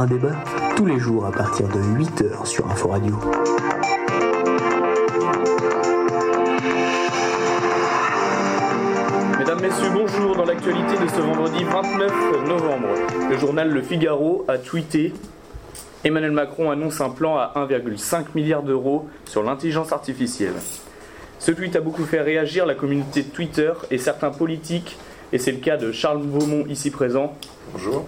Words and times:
un 0.00 0.06
débat 0.06 0.32
tous 0.76 0.86
les 0.86 0.98
jours 0.98 1.26
à 1.26 1.30
partir 1.30 1.68
de 1.68 1.78
8h 1.78 2.46
sur 2.46 2.66
Inforadio. 2.70 3.14
Mesdames, 9.38 9.60
Messieurs, 9.60 9.90
bonjour. 9.92 10.36
Dans 10.36 10.46
l'actualité 10.46 10.96
de 10.96 11.06
ce 11.06 11.20
vendredi 11.20 11.64
29 11.64 12.48
novembre, 12.48 12.88
le 13.28 13.36
journal 13.36 13.70
Le 13.70 13.82
Figaro 13.82 14.46
a 14.48 14.56
tweeté 14.56 15.12
Emmanuel 16.02 16.32
Macron 16.32 16.70
annonce 16.70 17.02
un 17.02 17.10
plan 17.10 17.36
à 17.36 17.52
1,5 17.56 18.28
milliard 18.34 18.62
d'euros 18.62 19.06
sur 19.26 19.42
l'intelligence 19.42 19.92
artificielle. 19.92 20.54
Ce 21.38 21.52
tweet 21.52 21.76
a 21.76 21.80
beaucoup 21.82 22.06
fait 22.06 22.22
réagir 22.22 22.64
la 22.64 22.74
communauté 22.74 23.22
de 23.22 23.28
Twitter 23.28 23.72
et 23.90 23.98
certains 23.98 24.30
politiques, 24.30 24.96
et 25.34 25.38
c'est 25.38 25.52
le 25.52 25.58
cas 25.58 25.76
de 25.76 25.92
Charles 25.92 26.22
Beaumont 26.22 26.64
ici 26.68 26.90
présent. 26.90 27.34
Bonjour. 27.74 28.06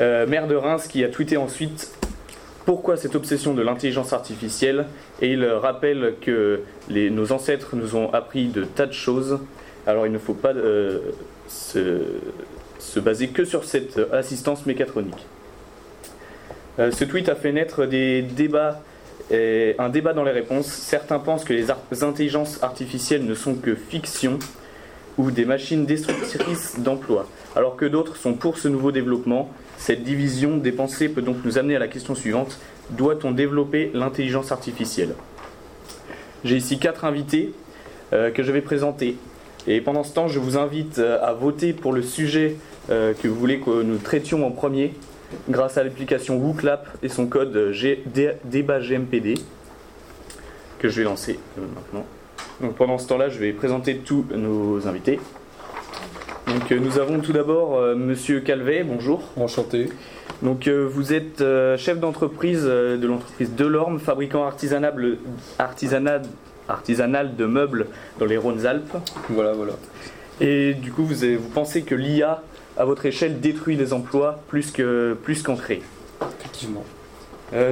Euh, 0.00 0.26
maire 0.26 0.46
de 0.46 0.54
Reims 0.54 0.86
qui 0.88 1.04
a 1.04 1.08
tweeté 1.08 1.36
ensuite 1.36 1.92
pourquoi 2.64 2.96
cette 2.96 3.14
obsession 3.14 3.52
de 3.54 3.62
l'intelligence 3.62 4.12
artificielle 4.12 4.86
et 5.20 5.32
il 5.32 5.44
rappelle 5.44 6.14
que 6.20 6.60
les- 6.88 7.10
nos 7.10 7.32
ancêtres 7.32 7.74
nous 7.76 7.96
ont 7.96 8.12
appris 8.12 8.46
de 8.48 8.64
tas 8.64 8.86
de 8.86 8.92
choses. 8.92 9.40
Alors 9.86 10.06
il 10.06 10.12
ne 10.12 10.18
faut 10.18 10.34
pas 10.34 10.52
euh, 10.54 11.00
se, 11.48 11.98
se 12.78 13.00
baser 13.00 13.28
que 13.28 13.44
sur 13.44 13.64
cette 13.64 14.00
assistance 14.12 14.64
mécatronique. 14.66 15.26
Euh, 16.78 16.90
ce 16.90 17.04
tweet 17.04 17.28
a 17.28 17.34
fait 17.34 17.52
naître 17.52 17.84
des 17.84 18.22
débats, 18.22 18.80
un 19.32 19.88
débat 19.90 20.12
dans 20.12 20.24
les 20.24 20.32
réponses. 20.32 20.66
Certains 20.66 21.18
pensent 21.18 21.44
que 21.44 21.52
les 21.52 21.70
ar- 21.70 21.78
intelligences 22.02 22.62
artificielles 22.62 23.24
ne 23.26 23.34
sont 23.34 23.54
que 23.54 23.74
fiction 23.74 24.38
ou 25.18 25.30
des 25.30 25.44
machines 25.44 25.84
destructrices 25.86 26.78
d'emplois, 26.80 27.28
alors 27.54 27.76
que 27.76 27.84
d'autres 27.84 28.16
sont 28.16 28.32
pour 28.34 28.56
ce 28.58 28.68
nouveau 28.68 28.92
développement. 28.92 29.50
Cette 29.80 30.04
division 30.04 30.58
des 30.58 30.72
pensées 30.72 31.08
peut 31.08 31.22
donc 31.22 31.38
nous 31.42 31.56
amener 31.56 31.74
à 31.74 31.78
la 31.78 31.88
question 31.88 32.14
suivante 32.14 32.58
doit-on 32.90 33.30
développer 33.30 33.90
l'intelligence 33.94 34.52
artificielle? 34.52 35.14
J'ai 36.44 36.56
ici 36.56 36.78
quatre 36.78 37.04
invités 37.06 37.54
euh, 38.12 38.30
que 38.30 38.42
je 38.42 38.52
vais 38.52 38.60
présenter. 38.60 39.16
Et 39.66 39.80
pendant 39.80 40.04
ce 40.04 40.12
temps, 40.12 40.28
je 40.28 40.38
vous 40.38 40.58
invite 40.58 40.98
euh, 40.98 41.18
à 41.22 41.32
voter 41.32 41.72
pour 41.72 41.92
le 41.94 42.02
sujet 42.02 42.56
euh, 42.90 43.14
que 43.14 43.26
vous 43.26 43.34
voulez 43.34 43.58
que 43.60 43.82
nous 43.82 43.96
traitions 43.98 44.46
en 44.46 44.50
premier 44.50 44.92
grâce 45.48 45.78
à 45.78 45.82
l'application 45.82 46.36
WooClap 46.36 46.86
et 47.02 47.08
son 47.08 47.26
code 47.26 47.70
G- 47.72 48.02
débat 48.44 48.80
GMPD 48.80 49.34
que 50.78 50.88
je 50.88 50.96
vais 50.98 51.04
lancer 51.04 51.38
maintenant. 51.56 52.04
Donc 52.60 52.74
pendant 52.74 52.98
ce 52.98 53.06
temps-là, 53.08 53.28
je 53.30 53.38
vais 53.38 53.52
présenter 53.52 53.96
tous 53.98 54.24
nos 54.34 54.86
invités. 54.86 55.20
Donc 56.50 56.72
euh, 56.72 56.80
nous 56.80 56.98
avons 56.98 57.20
tout 57.20 57.32
d'abord 57.32 57.76
euh, 57.78 57.94
Monsieur 57.94 58.40
Calvet, 58.40 58.82
bonjour. 58.82 59.22
Enchanté. 59.36 59.88
Donc 60.42 60.66
euh, 60.66 60.88
vous 60.90 61.12
êtes 61.12 61.40
euh, 61.42 61.76
chef 61.78 62.00
d'entreprise 62.00 62.64
de 62.64 63.06
l'entreprise 63.06 63.54
Delorme, 63.54 64.00
fabricant 64.00 64.44
artisanal, 64.44 65.16
artisanal 66.68 67.36
de 67.36 67.46
meubles 67.46 67.86
dans 68.18 68.26
les 68.26 68.36
Rhônes-Alpes. 68.36 68.96
Voilà, 69.28 69.52
voilà. 69.52 69.74
Et 70.40 70.74
du 70.74 70.90
coup, 70.90 71.04
vous, 71.04 71.22
avez- 71.22 71.36
vous 71.36 71.48
pensez 71.50 71.82
que 71.82 71.94
l'IA, 71.94 72.42
à 72.76 72.84
votre 72.84 73.06
échelle, 73.06 73.40
détruit 73.40 73.76
les 73.76 73.92
emplois 73.92 74.40
plus 74.48 74.72
que 74.72 75.16
plus 75.22 75.42
qu'en 75.42 75.54
crée? 75.56 75.82
Effectivement. 76.40 76.84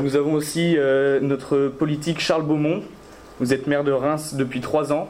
Nous 0.02 0.16
avons 0.16 0.32
aussi 0.34 0.76
notre 1.22 1.68
politique 1.68 2.20
Charles 2.20 2.42
Beaumont. 2.44 2.82
Vous 3.40 3.52
êtes 3.54 3.66
maire 3.68 3.84
de 3.84 3.92
Reims 3.92 4.34
depuis 4.34 4.60
trois 4.60 4.92
ans. 4.92 5.08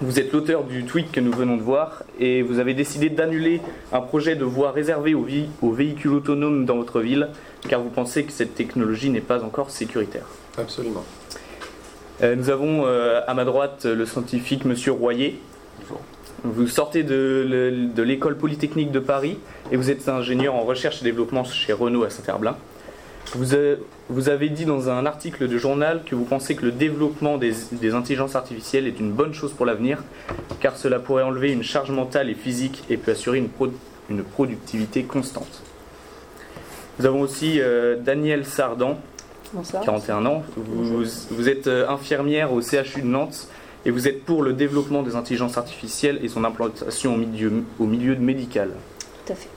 Vous 0.00 0.18
êtes 0.18 0.32
l'auteur 0.32 0.64
du 0.64 0.84
tweet 0.84 1.12
que 1.12 1.20
nous 1.20 1.30
venons 1.30 1.56
de 1.56 1.62
voir 1.62 2.02
et 2.18 2.42
vous 2.42 2.58
avez 2.58 2.74
décidé 2.74 3.08
d'annuler 3.08 3.60
un 3.92 4.00
projet 4.00 4.34
de 4.34 4.44
voie 4.44 4.72
réservé 4.72 5.14
aux, 5.14 5.72
véhicules 5.72 6.10
autonomes 6.10 6.64
dans 6.64 6.76
votre 6.76 7.00
ville 7.00 7.28
car 7.68 7.80
vous 7.80 7.88
pensez 7.88 8.24
que 8.24 8.32
cette 8.32 8.56
technologie 8.56 9.10
n'est 9.10 9.20
pas 9.20 9.44
encore 9.44 9.70
sécuritaire. 9.70 10.26
Absolument. 10.58 11.04
Euh, 12.22 12.34
nous 12.34 12.50
avons 12.50 12.84
euh, 12.84 13.20
à 13.26 13.34
ma 13.34 13.44
droite 13.44 13.84
le 13.84 14.04
scientifique 14.04 14.64
Monsieur 14.64 14.90
Royer. 14.90 15.38
Bonjour. 15.80 16.00
Vous 16.42 16.66
sortez 16.66 17.04
de, 17.04 17.88
de 17.94 18.02
l'école 18.02 18.36
polytechnique 18.36 18.90
de 18.90 18.98
Paris 18.98 19.38
et 19.70 19.76
vous 19.76 19.88
êtes 19.88 20.08
ingénieur 20.08 20.56
en 20.56 20.62
recherche 20.62 21.00
et 21.00 21.04
développement 21.04 21.44
chez 21.44 21.72
Renault 21.72 22.02
à 22.02 22.10
Saint-Herblain. 22.10 22.56
Vous, 23.34 23.54
avez- 23.54 23.78
vous 24.10 24.28
avez 24.28 24.48
dit 24.50 24.64
dans 24.66 24.90
un 24.90 25.06
article 25.06 25.48
de 25.48 25.56
journal 25.56 26.02
que 26.04 26.14
vous 26.14 26.24
pensez 26.24 26.54
que 26.54 26.64
le 26.66 26.72
développement 26.72 27.38
des, 27.38 27.52
des 27.72 27.94
intelligences 27.94 28.36
artificielles 28.36 28.86
est 28.86 29.00
une 29.00 29.12
bonne 29.12 29.32
chose 29.32 29.52
pour 29.52 29.64
l'avenir, 29.64 30.02
car 30.60 30.76
cela 30.76 30.98
pourrait 30.98 31.22
enlever 31.22 31.50
une 31.52 31.62
charge 31.62 31.90
mentale 31.90 32.28
et 32.28 32.34
physique 32.34 32.84
et 32.90 32.96
peut 32.98 33.12
assurer 33.12 33.38
une, 33.38 33.48
pro- 33.48 33.72
une 34.10 34.22
productivité 34.22 35.04
constante. 35.04 35.62
Nous 36.98 37.06
avons 37.06 37.22
aussi 37.22 37.58
euh, 37.60 37.96
Daniel 37.96 38.44
Sardan, 38.44 38.98
Bonsoir. 39.54 39.82
41 39.82 40.26
ans. 40.26 40.42
Vous, 40.56 41.04
vous 41.30 41.48
êtes 41.48 41.66
euh, 41.68 41.88
infirmière 41.88 42.52
au 42.52 42.60
CHU 42.60 43.00
de 43.00 43.06
Nantes 43.06 43.48
et 43.86 43.90
vous 43.90 44.08
êtes 44.08 44.24
pour 44.24 44.42
le 44.42 44.52
développement 44.52 45.02
des 45.02 45.16
intelligences 45.16 45.56
artificielles 45.56 46.20
et 46.22 46.28
son 46.28 46.44
implantation 46.44 47.14
au 47.14 47.16
milieu, 47.16 47.50
au 47.78 47.84
milieu 47.86 48.14
médical. 48.16 48.70
Tout 49.26 49.32
à 49.32 49.36
fait. 49.36 49.48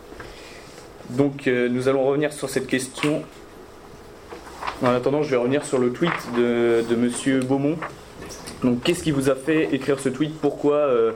Donc 1.09 1.47
euh, 1.47 1.67
nous 1.69 1.87
allons 1.89 2.05
revenir 2.05 2.31
sur 2.33 2.49
cette 2.49 2.67
question. 2.67 3.23
En 4.83 4.87
attendant, 4.93 5.23
je 5.23 5.31
vais 5.31 5.37
revenir 5.37 5.65
sur 5.65 5.79
le 5.79 5.91
tweet 5.91 6.11
de, 6.37 6.83
de 6.87 6.95
Monsieur 6.95 7.39
Beaumont. 7.39 7.77
Donc 8.63 8.83
qu'est-ce 8.83 9.03
qui 9.03 9.11
vous 9.11 9.29
a 9.29 9.35
fait 9.35 9.73
écrire 9.73 9.99
ce 9.99 10.09
tweet? 10.09 10.37
Pourquoi 10.39 10.75
euh, 10.75 11.11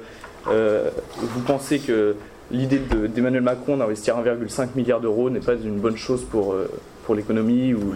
euh, 0.47 0.89
vous 1.17 1.41
pensez 1.41 1.79
que 1.79 2.15
l'idée 2.51 2.79
de- 2.79 3.07
d'Emmanuel 3.07 3.41
Macron 3.43 3.77
d'investir 3.77 4.17
1,5 4.17 4.69
milliard 4.75 5.01
d'euros 5.01 5.29
n'est 5.29 5.39
pas 5.39 5.53
une 5.55 5.79
bonne 5.79 5.97
chose 5.97 6.23
pour, 6.23 6.53
euh, 6.53 6.69
pour 7.05 7.15
l'économie 7.15 7.73
ou, 7.73 7.93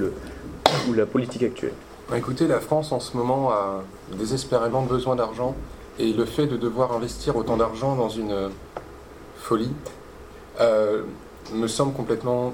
la 0.93 1.05
politique 1.05 1.43
actuelle? 1.43 1.73
Bah, 2.09 2.17
écoutez, 2.17 2.47
la 2.47 2.59
France 2.59 2.91
en 2.91 2.99
ce 2.99 3.15
moment 3.15 3.51
a 3.51 3.83
désespérément 4.17 4.81
besoin 4.81 5.15
d'argent 5.15 5.55
et 5.97 6.11
le 6.11 6.25
fait 6.25 6.45
de 6.47 6.57
devoir 6.57 6.91
investir 6.93 7.35
autant 7.37 7.55
d'argent 7.57 7.95
dans 7.95 8.09
une 8.09 8.49
folie 9.37 9.71
me 10.59 11.67
semble 11.67 11.93
complètement 11.93 12.53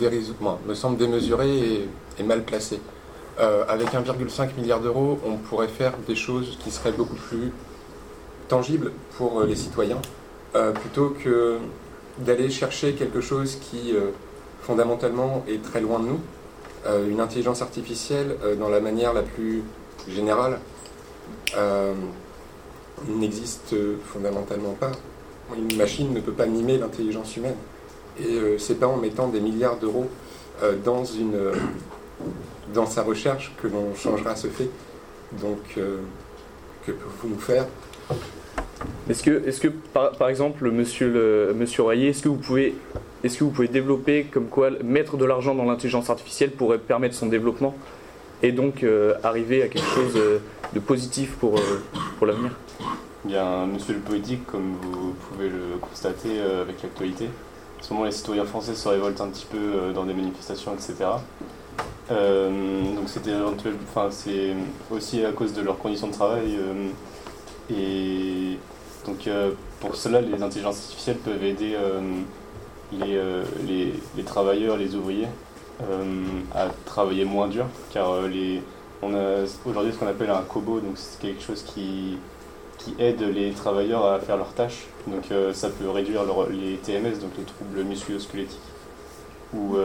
déris- 0.00 0.32
moi, 0.40 0.58
me 0.66 0.74
semble 0.74 0.96
démesuré 0.96 1.48
et, 1.58 1.88
et 2.18 2.22
mal 2.22 2.44
placé. 2.44 2.80
Euh, 3.38 3.64
avec 3.68 3.88
1,5 3.88 4.56
milliard 4.56 4.80
d'euros, 4.80 5.18
on 5.26 5.36
pourrait 5.36 5.68
faire 5.68 5.92
des 6.06 6.16
choses 6.16 6.58
qui 6.62 6.70
seraient 6.70 6.92
beaucoup 6.92 7.16
plus 7.16 7.52
tangibles 8.48 8.92
pour 9.16 9.40
euh, 9.40 9.46
les 9.46 9.56
citoyens, 9.56 10.00
euh, 10.54 10.72
plutôt 10.72 11.10
que 11.10 11.58
d'aller 12.18 12.50
chercher 12.50 12.94
quelque 12.94 13.20
chose 13.20 13.56
qui 13.56 13.94
euh, 13.94 14.10
fondamentalement 14.62 15.44
est 15.48 15.62
très 15.62 15.80
loin 15.80 16.00
de 16.00 16.06
nous, 16.06 16.20
une 17.08 17.18
intelligence 17.18 17.62
artificielle 17.62 18.36
dans 18.60 18.68
la 18.68 18.78
manière 18.78 19.12
la 19.12 19.22
plus 19.22 19.64
générale 20.08 20.60
n'existe 23.08 23.74
fondamentalement 24.04 24.70
pas. 24.78 24.92
Une 25.56 25.76
machine 25.76 26.12
ne 26.12 26.20
peut 26.20 26.30
pas 26.30 26.46
mimer 26.46 26.78
l'intelligence 26.78 27.36
humaine. 27.36 27.56
Et 28.20 28.56
c'est 28.58 28.78
pas 28.78 28.86
en 28.86 28.98
mettant 28.98 29.26
des 29.26 29.40
milliards 29.40 29.78
d'euros 29.78 30.06
dans, 30.84 31.04
une, 31.04 31.50
dans 32.74 32.86
sa 32.86 33.02
recherche 33.02 33.52
que 33.60 33.68
l'on 33.68 33.94
changera 33.94 34.36
ce 34.36 34.48
fait. 34.48 34.68
Donc, 35.32 35.58
euh, 35.78 35.98
que 36.86 36.92
pouvons-nous 36.92 37.40
faire? 37.40 37.66
Est-ce 39.08 39.22
que, 39.22 39.46
est-ce 39.46 39.60
que 39.60 39.68
par, 39.68 40.12
par 40.12 40.28
exemple, 40.28 40.70
monsieur, 40.70 41.08
le, 41.08 41.54
monsieur 41.54 41.82
Royer, 41.82 42.08
est-ce 42.08 42.22
que, 42.22 42.28
vous 42.28 42.36
pouvez, 42.36 42.74
est-ce 43.24 43.38
que 43.38 43.44
vous 43.44 43.50
pouvez 43.50 43.68
développer 43.68 44.24
comme 44.24 44.46
quoi 44.46 44.70
mettre 44.84 45.16
de 45.16 45.24
l'argent 45.24 45.54
dans 45.54 45.64
l'intelligence 45.64 46.10
artificielle 46.10 46.50
pourrait 46.50 46.78
permettre 46.78 47.14
son 47.14 47.26
développement 47.26 47.74
et 48.42 48.52
donc 48.52 48.82
euh, 48.82 49.14
arriver 49.22 49.62
à 49.62 49.68
quelque 49.68 49.88
chose 49.88 50.12
euh, 50.16 50.38
de 50.74 50.80
positif 50.80 51.36
pour, 51.36 51.56
euh, 51.56 51.82
pour 52.18 52.26
l'avenir? 52.26 52.50
Bien, 53.24 53.66
monsieur 53.66 53.94
le 53.94 54.00
politique, 54.00 54.46
comme 54.46 54.74
vous 54.80 55.14
pouvez 55.28 55.48
le 55.48 55.78
constater 55.80 56.38
euh, 56.38 56.62
avec 56.62 56.82
l'actualité, 56.82 57.24
en 57.80 57.82
ce 57.82 57.92
moment 57.92 58.04
les 58.04 58.12
citoyens 58.12 58.44
français 58.44 58.74
se 58.74 58.88
révoltent 58.88 59.20
un 59.20 59.28
petit 59.28 59.46
peu 59.50 59.58
euh, 59.58 59.92
dans 59.92 60.04
des 60.04 60.14
manifestations, 60.14 60.72
etc. 60.74 60.94
Euh, 62.10 62.94
donc 62.94 63.08
c'était 63.08 63.32
enfin 63.88 64.08
c'est 64.12 64.54
aussi 64.90 65.24
à 65.24 65.32
cause 65.32 65.52
de 65.54 65.60
leurs 65.62 65.78
conditions 65.78 66.06
de 66.06 66.12
travail 66.12 66.56
euh, 66.56 66.88
et 67.70 68.58
donc 69.04 69.26
euh, 69.26 69.52
pour 69.80 69.96
cela 69.96 70.20
les 70.20 70.40
intelligences 70.42 70.78
artificielles 70.84 71.18
peuvent 71.18 71.42
aider 71.42 71.76
les, 72.92 73.20
les, 73.66 73.92
les 74.16 74.24
travailleurs, 74.24 74.76
les 74.76 74.94
ouvriers 74.94 75.28
à 76.54 76.68
travailler 76.84 77.24
moins 77.24 77.48
dur 77.48 77.66
car 77.90 78.22
les, 78.22 78.62
on 79.02 79.14
a 79.14 79.44
aujourd'hui 79.64 79.92
ce 79.92 79.98
qu'on 79.98 80.06
appelle 80.06 80.30
un 80.30 80.42
kobo 80.42 80.80
donc 80.80 80.96
c'est 80.96 81.20
quelque 81.20 81.42
chose 81.42 81.62
qui 81.62 82.18
qui 82.78 82.94
aide 82.98 83.22
les 83.22 83.52
travailleurs 83.52 84.04
à 84.06 84.20
faire 84.20 84.36
leurs 84.36 84.52
tâches. 84.54 84.86
Donc 85.06 85.24
ça 85.54 85.70
peut 85.70 85.88
réduire 85.90 86.24
leur- 86.24 86.48
les 86.50 86.76
TMS, 86.78 87.18
donc 87.20 87.32
les 87.38 87.44
troubles 87.44 87.82
musculo-squelettiques, 87.84 88.60
ou, 89.52 89.76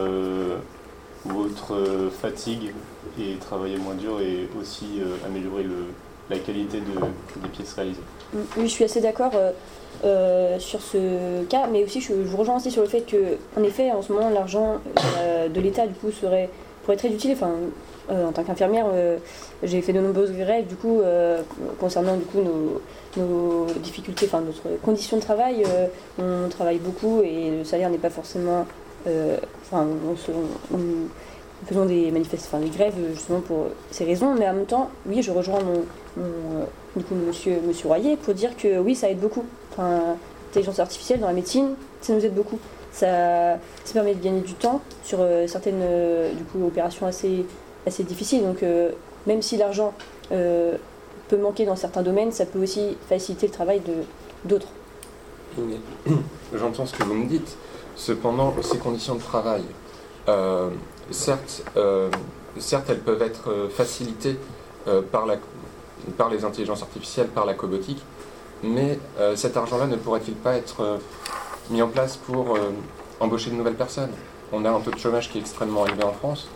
autres 1.30 1.76
euh, 1.76 2.10
fatigues, 2.10 2.74
et 3.20 3.36
travailler 3.36 3.78
moins 3.78 3.94
dur 3.96 4.20
et 4.22 4.48
aussi 4.60 4.86
euh, 5.02 5.16
améliorer 5.28 5.64
le- 5.64 5.88
la 6.30 6.38
qualité 6.40 6.78
de, 6.80 7.42
des 7.42 7.50
pièces 7.50 7.74
réalisées. 7.74 8.00
Mm, 8.34 8.38
Oui, 8.58 8.64
je 8.64 8.72
suis 8.72 8.84
assez 8.86 9.02
d'accord 9.02 9.32
euh, 10.06 10.60
sur 10.60 10.82
ce 10.82 11.44
cas, 11.46 11.68
mais 11.72 11.84
aussi 11.84 12.00
je, 12.02 12.14
vous 12.14 12.38
rejoins 12.38 12.56
aussi 12.58 12.72
sur 12.72 12.82
le 12.82 12.88
fait 12.88 13.02
que, 13.02 13.38
en 13.60 13.64
effet, 13.64 13.92
en 13.92 14.02
ce 14.02 14.14
moment, 14.14 14.30
l'argent 14.30 14.78
de 15.54 15.60
l'État 15.62 15.86
du 15.88 15.94
coup 15.94 16.12
serait 16.12 16.50
pourrait 16.84 16.94
être 16.96 17.02
très 17.02 17.10
utile. 17.14 17.34
Enfin, 17.34 17.52
en 18.10 18.32
tant 18.32 18.44
qu'infirmière, 18.44 18.88
j'ai 19.62 19.82
fait 19.82 19.94
de 19.94 20.00
nombreuses 20.00 20.32
grèves 20.32 20.66
du 20.68 20.76
coup 20.76 21.02
concernant 21.80 22.16
du 22.18 22.24
coup 22.26 22.40
nos, 22.42 22.82
nos 23.22 23.66
difficultés, 23.84 24.26
enfin 24.26 24.42
notre 24.42 24.80
condition 24.82 25.18
de 25.18 25.22
travail. 25.22 25.64
on 26.18 26.50
travaille 26.50 26.80
beaucoup 26.80 27.22
et 27.24 27.52
le 27.60 27.64
salaire 27.64 27.90
n'est 27.90 27.98
pas 28.00 28.10
forcément. 28.10 28.66
Euh, 29.08 29.38
Enfin, 29.64 29.86
nous 29.86 30.16
faisons 31.66 31.86
des 31.86 32.12
manifestations, 32.12 32.60
des 32.60 32.70
grèves 32.70 32.96
justement 33.14 33.40
pour 33.40 33.68
ces 33.92 34.04
raisons, 34.04 34.36
mais 34.38 34.50
en 34.50 34.54
même 34.54 34.66
temps, 34.66 34.90
oui, 35.06 35.22
je 35.22 35.32
rejoins 35.32 35.60
mon, 35.62 35.86
mon, 36.18 36.62
euh, 36.62 37.26
monsieur, 37.28 37.60
monsieur 37.66 37.88
Royer 37.88 38.18
pour 38.18 38.34
dire 38.34 38.58
que 38.58 38.80
oui, 38.80 38.96
ça 38.96 39.10
aide 39.10 39.20
beaucoup. 39.20 39.46
Enfin, 39.72 40.18
l'intelligence 40.48 40.80
artificielle 40.80 41.20
dans 41.20 41.28
la 41.28 41.34
médecine, 41.34 41.76
ça 42.02 42.14
nous 42.14 42.26
aide 42.26 42.34
beaucoup. 42.34 42.60
Ça, 42.92 43.58
ça 43.86 43.94
permet 43.94 44.14
de 44.14 44.22
gagner 44.22 44.42
du 44.42 44.54
temps 44.54 44.82
sur 45.04 45.20
euh, 45.22 45.48
certaines 45.48 45.82
du 46.36 46.44
coup, 46.44 46.66
opérations 46.66 47.06
assez, 47.06 47.46
assez 47.88 48.04
difficiles. 48.04 48.44
Donc, 48.44 48.66
même 49.26 49.42
si 49.42 49.56
l'argent 49.56 49.94
peut 50.30 51.38
manquer 51.38 51.66
dans 51.66 51.78
certains 51.78 52.02
domaines, 52.02 52.34
ça 52.34 52.46
peut 52.46 52.62
aussi 52.62 52.98
faciliter 53.08 53.48
le 53.48 53.54
travail 53.54 53.82
d'autres. 54.44 54.68
J'entends 56.54 56.86
ce 56.86 56.94
que 56.94 57.04
vous 57.04 57.14
me 57.14 57.28
dites. 57.28 57.56
Cependant, 57.96 58.54
ces 58.62 58.78
conditions 58.78 59.16
de 59.16 59.22
travail, 59.22 59.64
euh, 60.28 60.70
certes, 61.10 61.64
euh, 61.78 62.10
certes, 62.58 62.90
elles 62.90 63.00
peuvent 63.00 63.22
être 63.22 63.50
euh, 63.50 63.70
facilitées 63.70 64.38
par, 65.12 65.28
la, 65.28 65.36
par 66.18 66.32
les 66.32 66.44
intelligences 66.44 66.82
artificielles, 66.82 67.28
par 67.28 67.46
la 67.46 67.54
cobotique, 67.54 68.02
mais 68.64 68.98
cet 69.36 69.56
argent-là 69.56 69.86
ne 69.86 69.96
pourrait-il 69.96 70.34
pas 70.34 70.56
être 70.56 70.98
mis 71.70 71.84
en 71.84 71.88
place 71.88 72.18
pour 72.18 72.58
embaucher 73.20 73.52
de 73.52 73.56
nouvelles 73.56 73.76
personnes? 73.76 74.10
On 74.52 74.66
a 74.66 74.72
un 74.72 74.80
taux 74.80 74.90
de 74.90 74.98
chômage 74.98 75.30
qui 75.30 75.38
est 75.38 75.42
extrêmement 75.42 75.86
élevé 75.86 76.04
en 76.04 76.14
France. 76.14 76.50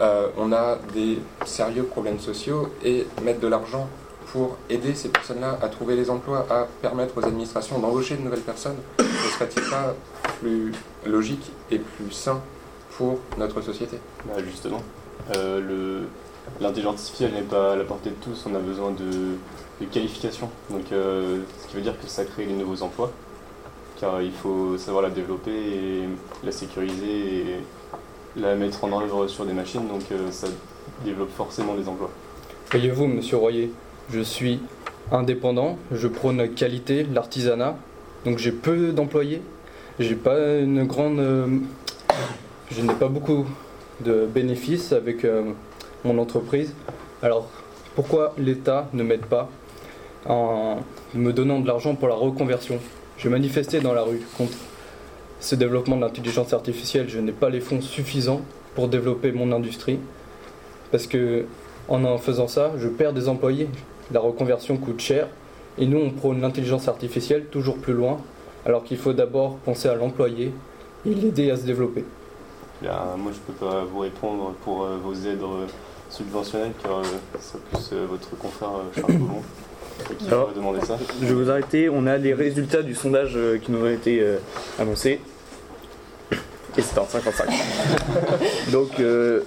On 0.00 0.50
a 0.50 0.76
des 0.94 1.18
sérieux 1.44 1.82
problèmes 1.82 2.20
sociaux 2.20 2.70
et 2.82 3.06
mettre 3.20 3.40
de 3.40 3.48
l'argent 3.48 3.86
pour 4.32 4.56
aider 4.70 4.94
ces 4.94 5.10
personnes-là 5.10 5.58
à 5.60 5.68
trouver 5.68 5.94
les 5.94 6.08
emplois, 6.08 6.46
à 6.48 6.66
permettre 6.80 7.18
aux 7.18 7.24
administrations 7.26 7.78
d'embaucher 7.78 8.16
de 8.16 8.22
nouvelles 8.22 8.40
personnes, 8.40 8.76
ne 8.98 9.04
serait-il 9.04 9.62
pas 9.68 9.94
plus 10.40 10.72
logique 11.06 11.50
et 11.70 11.78
plus 11.78 12.10
sain 12.10 12.40
pour 12.96 13.18
notre 13.38 13.60
société 13.60 13.98
Bah, 14.26 14.34
justement, 14.44 14.82
euh, 15.36 16.02
l'intelligence 16.60 16.94
artificielle 17.00 17.32
n'est 17.32 17.42
pas 17.42 17.72
à 17.72 17.76
la 17.76 17.84
portée 17.84 18.10
de 18.10 18.16
tous, 18.16 18.46
on 18.50 18.54
a 18.54 18.58
besoin 18.58 18.90
de, 18.90 19.36
de 19.80 19.90
qualification. 19.90 20.50
Donc, 20.70 20.92
euh, 20.92 21.40
ce 21.62 21.68
qui 21.68 21.76
veut 21.76 21.82
dire 21.82 22.00
que 22.00 22.08
ça 22.08 22.24
crée 22.24 22.44
les 22.44 22.54
nouveaux 22.54 22.82
emplois, 22.82 23.10
car 24.00 24.22
il 24.22 24.32
faut 24.32 24.76
savoir 24.78 25.02
la 25.02 25.10
développer 25.10 25.50
et 25.50 26.08
la 26.44 26.52
sécuriser 26.52 27.40
et 27.40 27.60
la 28.36 28.54
mettre 28.54 28.84
en 28.84 29.00
œuvre 29.00 29.26
sur 29.26 29.44
des 29.44 29.52
machines, 29.52 29.86
donc 29.88 30.02
euh, 30.12 30.30
ça 30.30 30.46
développe 31.04 31.30
forcément 31.36 31.74
des 31.74 31.88
emplois. 31.88 32.10
Voyez-vous, 32.70 33.06
monsieur 33.06 33.36
Royer, 33.36 33.72
je 34.10 34.20
suis 34.20 34.60
indépendant, 35.10 35.78
je 35.90 36.06
prône 36.06 36.36
la 36.36 36.48
qualité, 36.48 37.06
l'artisanat, 37.12 37.76
donc 38.24 38.38
j'ai 38.38 38.52
peu 38.52 38.92
d'employés, 38.92 39.42
j'ai 39.98 40.14
pas 40.14 40.58
une 40.58 40.84
grande. 40.84 41.18
euh, 41.18 41.46
je 42.70 42.82
n'ai 42.82 42.94
pas 42.94 43.08
beaucoup 43.08 43.46
de 44.04 44.26
bénéfices 44.26 44.92
avec 44.92 45.24
euh, 45.24 45.52
mon 46.04 46.18
entreprise. 46.18 46.74
Alors 47.22 47.48
pourquoi 47.94 48.34
l'État 48.38 48.88
ne 48.92 49.02
m'aide 49.02 49.26
pas 49.26 49.48
en 50.26 50.78
me 51.14 51.32
donnant 51.32 51.60
de 51.60 51.66
l'argent 51.66 51.94
pour 51.94 52.08
la 52.08 52.14
reconversion? 52.14 52.78
Je 53.16 53.28
manifestais 53.28 53.80
dans 53.80 53.94
la 53.94 54.02
rue 54.02 54.20
contre 54.36 54.56
ce 55.40 55.54
développement 55.54 55.96
de 55.96 56.02
l'intelligence 56.02 56.52
artificielle. 56.52 57.08
Je 57.08 57.18
n'ai 57.18 57.32
pas 57.32 57.50
les 57.50 57.60
fonds 57.60 57.80
suffisants 57.80 58.42
pour 58.74 58.88
développer 58.88 59.32
mon 59.32 59.50
industrie 59.52 59.98
parce 60.92 61.06
que 61.06 61.46
en 61.88 62.18
faisant 62.18 62.48
ça, 62.48 62.72
je 62.78 62.88
perds 62.88 63.14
des 63.14 63.28
employés. 63.28 63.68
La 64.12 64.20
reconversion 64.20 64.76
coûte 64.76 65.00
cher. 65.00 65.26
Et 65.78 65.86
nous, 65.86 65.98
on 65.98 66.10
prône 66.10 66.40
l'intelligence 66.40 66.88
artificielle 66.88 67.44
toujours 67.50 67.78
plus 67.78 67.92
loin, 67.92 68.18
alors 68.66 68.84
qu'il 68.84 68.98
faut 68.98 69.12
d'abord 69.12 69.56
penser 69.58 69.88
à 69.88 69.94
l'employé 69.94 70.52
et 71.06 71.14
l'aider 71.14 71.50
à 71.50 71.56
se 71.56 71.62
développer. 71.62 72.04
Là, 72.82 73.14
moi, 73.16 73.32
je 73.32 73.38
peux 73.52 73.66
pas 73.66 73.84
vous 73.84 74.00
répondre 74.00 74.54
pour 74.64 74.84
euh, 74.84 74.98
vos 75.02 75.14
aides 75.14 75.42
euh, 75.42 75.66
subventionnelles, 76.10 76.72
car 76.82 76.98
euh, 76.98 77.02
c'est 77.40 77.60
plus 77.64 77.90
euh, 77.92 78.06
votre 78.08 78.36
confrère 78.38 78.68
euh, 78.68 79.00
Charles 79.00 79.14
Gaumont 79.14 79.42
qui 80.16 80.28
Alors, 80.28 80.52
demander 80.54 80.80
ça. 80.86 80.96
Je 81.20 81.26
vais 81.26 81.34
vous 81.34 81.50
arrêter, 81.50 81.88
on 81.88 82.06
a 82.06 82.16
les 82.16 82.32
résultats 82.32 82.82
du 82.82 82.94
sondage 82.94 83.36
qui 83.64 83.72
nous 83.72 83.84
ont 83.84 83.90
été 83.90 84.24
annoncés. 84.78 85.20
Et 86.76 86.82
c'est 86.82 86.98
en 86.98 87.04
55. 87.04 87.48
Donc 88.72 89.00
euh, 89.00 89.42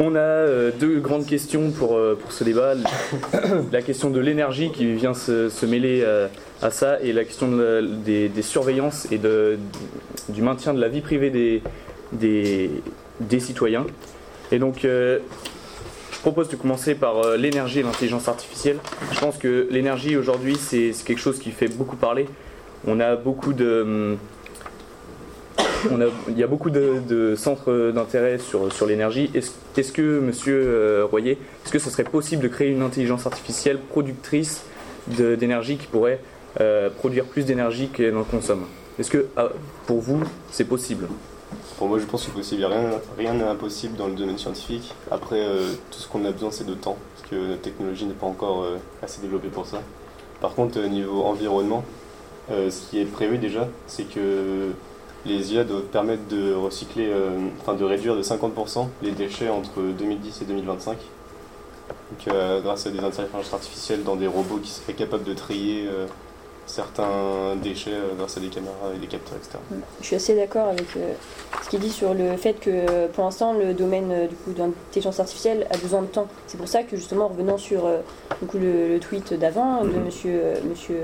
on 0.00 0.14
a 0.14 0.18
euh, 0.18 0.70
deux 0.78 0.98
grandes 1.00 1.26
questions 1.26 1.70
pour, 1.70 1.96
euh, 1.96 2.18
pour 2.20 2.32
ce 2.32 2.44
débat. 2.44 2.74
La 3.72 3.82
question 3.82 4.10
de 4.10 4.20
l'énergie 4.20 4.70
qui 4.72 4.92
vient 4.94 5.14
se, 5.14 5.48
se 5.48 5.66
mêler 5.66 6.00
euh, 6.02 6.28
à 6.62 6.70
ça 6.70 7.00
et 7.00 7.12
la 7.12 7.24
question 7.24 7.48
de 7.50 7.62
la- 7.62 7.82
des, 7.82 8.28
des 8.28 8.42
surveillances 8.42 9.06
et 9.12 9.18
de, 9.18 9.58
du 10.30 10.42
maintien 10.42 10.74
de 10.74 10.80
la 10.80 10.88
vie 10.88 11.00
privée 11.00 11.30
des, 11.30 11.62
des, 12.12 12.70
des 13.20 13.40
citoyens. 13.40 13.86
Et 14.52 14.58
donc 14.58 14.80
je 14.82 15.18
propose 16.20 16.48
de 16.48 16.56
commencer 16.56 16.94
par 16.94 17.36
l'énergie 17.36 17.80
et 17.80 17.82
l'intelligence 17.82 18.28
artificielle. 18.28 18.78
Je 19.12 19.20
pense 19.20 19.36
que 19.36 19.66
l'énergie 19.70 20.16
aujourd'hui, 20.16 20.56
c'est 20.56 20.92
c'est 20.92 21.04
quelque 21.04 21.20
chose 21.20 21.38
qui 21.38 21.50
fait 21.50 21.68
beaucoup 21.68 21.96
parler. 21.96 22.26
On 22.86 22.98
a 23.00 23.14
beaucoup 23.16 23.52
de. 23.52 23.82
hum, 23.82 24.18
Il 25.90 26.38
y 26.38 26.42
a 26.42 26.46
beaucoup 26.46 26.70
de, 26.70 27.34
centres 27.36 27.92
d'intérêt 27.92 28.38
sur, 28.38 28.86
l'énergie. 28.86 29.30
Est-ce 29.34 29.92
que, 29.92 30.20
monsieur 30.20 30.62
euh, 30.64 31.06
Royer, 31.10 31.38
est-ce 31.64 31.72
que 31.72 31.78
ce 31.78 31.90
serait 31.90 32.04
possible 32.04 32.42
de 32.42 32.48
créer 32.48 32.70
une 32.70 32.82
intelligence 32.82 33.26
artificielle 33.26 33.78
productrice 33.78 34.62
d'énergie 35.08 35.76
qui 35.76 35.86
pourrait 35.86 36.20
euh, 36.60 36.88
produire 36.90 37.24
plus 37.24 37.44
d'énergie 37.44 37.88
qu'elle 37.88 38.16
en 38.16 38.24
consomme? 38.24 38.64
Est-ce 38.98 39.10
que, 39.10 39.26
ah, 39.36 39.48
pour 39.86 40.00
vous, 40.00 40.22
c'est 40.50 40.64
possible? 40.64 41.08
Pour 41.78 41.88
moi, 41.88 41.98
je 41.98 42.04
pense 42.04 42.22
que 42.22 42.26
c'est 42.26 42.34
possible. 42.34 42.66
Rien 43.18 43.34
n'est 43.34 43.44
impossible 43.44 43.96
dans 43.96 44.06
le 44.06 44.14
domaine 44.14 44.38
scientifique. 44.38 44.94
Après, 45.10 45.40
euh, 45.40 45.72
tout 45.90 45.98
ce 45.98 46.08
qu'on 46.08 46.24
a 46.24 46.30
besoin, 46.30 46.50
c'est 46.50 46.66
de 46.66 46.74
temps, 46.74 46.96
parce 47.16 47.30
que 47.30 47.36
notre 47.36 47.62
technologie 47.62 48.06
n'est 48.06 48.14
pas 48.14 48.26
encore 48.26 48.66
assez 49.02 49.20
développée 49.20 49.48
pour 49.48 49.66
ça. 49.66 49.82
Par 50.40 50.54
contre, 50.54 50.78
euh, 50.78 50.88
niveau 50.88 51.22
environnement, 51.22 51.84
ce 52.50 52.90
qui 52.90 53.00
est 53.00 53.06
prévu 53.06 53.38
déjà, 53.38 53.68
c'est 53.86 54.04
que 54.04 54.68
les 55.26 55.54
IA 55.54 55.64
doivent 55.64 55.82
permettre 55.84 56.26
de 56.28 56.52
recycler, 56.54 57.08
euh, 57.10 57.30
enfin 57.60 57.74
de 57.74 57.84
réduire 57.84 58.16
de 58.16 58.22
50% 58.22 58.88
les 59.02 59.12
déchets 59.12 59.48
entre 59.48 59.80
2010 59.80 60.42
et 60.42 60.44
2025. 60.44 60.96
Donc, 60.98 62.34
euh, 62.34 62.60
grâce 62.60 62.86
à 62.86 62.90
des 62.90 62.98
intelligences 63.00 63.52
artificielles 63.52 64.04
dans 64.04 64.16
des 64.16 64.26
robots 64.26 64.58
qui 64.62 64.70
seraient 64.70 64.92
capables 64.94 65.24
de 65.24 65.34
trier 65.34 65.86
euh, 65.88 66.06
certains 66.66 67.56
déchets 67.62 67.92
grâce 68.16 68.36
à 68.38 68.40
des 68.40 68.48
caméras 68.48 68.74
et 68.94 68.98
des 68.98 69.06
capteurs, 69.06 69.36
etc. 69.36 69.58
Je 70.00 70.06
suis 70.06 70.16
assez 70.16 70.34
d'accord 70.34 70.68
avec 70.68 70.86
ce 71.62 71.68
qu'il 71.68 71.80
dit 71.80 71.90
sur 71.90 72.14
le 72.14 72.36
fait 72.38 72.54
que 72.54 73.06
pour 73.08 73.24
l'instant 73.24 73.52
le 73.52 73.74
domaine 73.74 74.26
du 74.28 74.34
coup 74.34 74.52
de 74.52 74.58
l'intelligence 74.60 75.20
artificielle 75.20 75.66
a 75.70 75.76
besoin 75.76 76.00
de 76.00 76.06
temps. 76.06 76.26
C'est 76.46 76.56
pour 76.56 76.68
ça 76.68 76.82
que 76.82 76.96
justement 76.96 77.26
en 77.26 77.28
revenant 77.28 77.58
sur 77.58 77.82
du 78.40 78.46
coup, 78.46 78.56
le, 78.58 78.88
le 78.88 78.98
tweet 78.98 79.34
d'avant 79.34 79.84
de 79.84 79.90
Mhm. 79.90 80.04
monsieur, 80.06 80.30
euh, 80.42 80.54
monsieur 80.66 81.00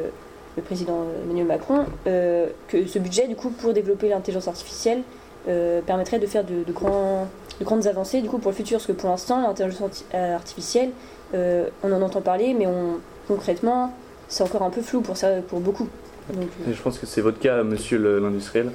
le 0.56 0.62
président 0.62 1.04
Emmanuel 1.24 1.46
Macron, 1.46 1.84
euh, 2.06 2.48
que 2.68 2.86
ce 2.86 2.98
budget 2.98 3.28
du 3.28 3.36
coup 3.36 3.50
pour 3.50 3.72
développer 3.72 4.08
l'intelligence 4.08 4.48
artificielle 4.48 5.02
euh, 5.48 5.80
permettrait 5.80 6.18
de 6.18 6.26
faire 6.26 6.44
de, 6.44 6.64
de 6.66 6.72
grands, 6.72 7.28
de 7.60 7.64
grandes 7.64 7.86
avancées 7.86 8.20
du 8.20 8.28
coup 8.28 8.38
pour 8.38 8.50
le 8.50 8.56
futur. 8.56 8.78
Parce 8.78 8.86
que 8.86 8.92
pour 8.92 9.10
l'instant 9.10 9.40
l'intelligence 9.42 9.80
arti- 9.80 10.16
artificielle, 10.16 10.90
euh, 11.34 11.68
on 11.82 11.92
en 11.92 12.02
entend 12.02 12.20
parler, 12.20 12.54
mais 12.58 12.66
on, 12.66 12.98
concrètement 13.28 13.92
c'est 14.28 14.42
encore 14.42 14.62
un 14.62 14.70
peu 14.70 14.82
flou 14.82 15.00
pour 15.00 15.16
ça 15.16 15.28
pour 15.48 15.60
beaucoup. 15.60 15.88
Donc, 16.32 16.48
euh, 16.68 16.72
Je 16.72 16.82
pense 16.82 16.98
que 16.98 17.06
c'est 17.06 17.20
votre 17.20 17.38
cas, 17.40 17.62
monsieur 17.62 17.98
l'industriel. 18.20 18.70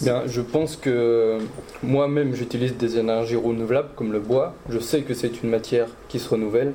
Bien, 0.00 0.22
je 0.26 0.40
pense 0.40 0.74
que 0.74 1.38
moi-même 1.82 2.34
j'utilise 2.34 2.76
des 2.76 2.98
énergies 2.98 3.36
renouvelables 3.36 3.90
comme 3.94 4.12
le 4.12 4.18
bois. 4.18 4.54
Je 4.68 4.80
sais 4.80 5.02
que 5.02 5.14
c'est 5.14 5.42
une 5.44 5.50
matière 5.50 5.86
qui 6.08 6.18
se 6.18 6.28
renouvelle. 6.28 6.72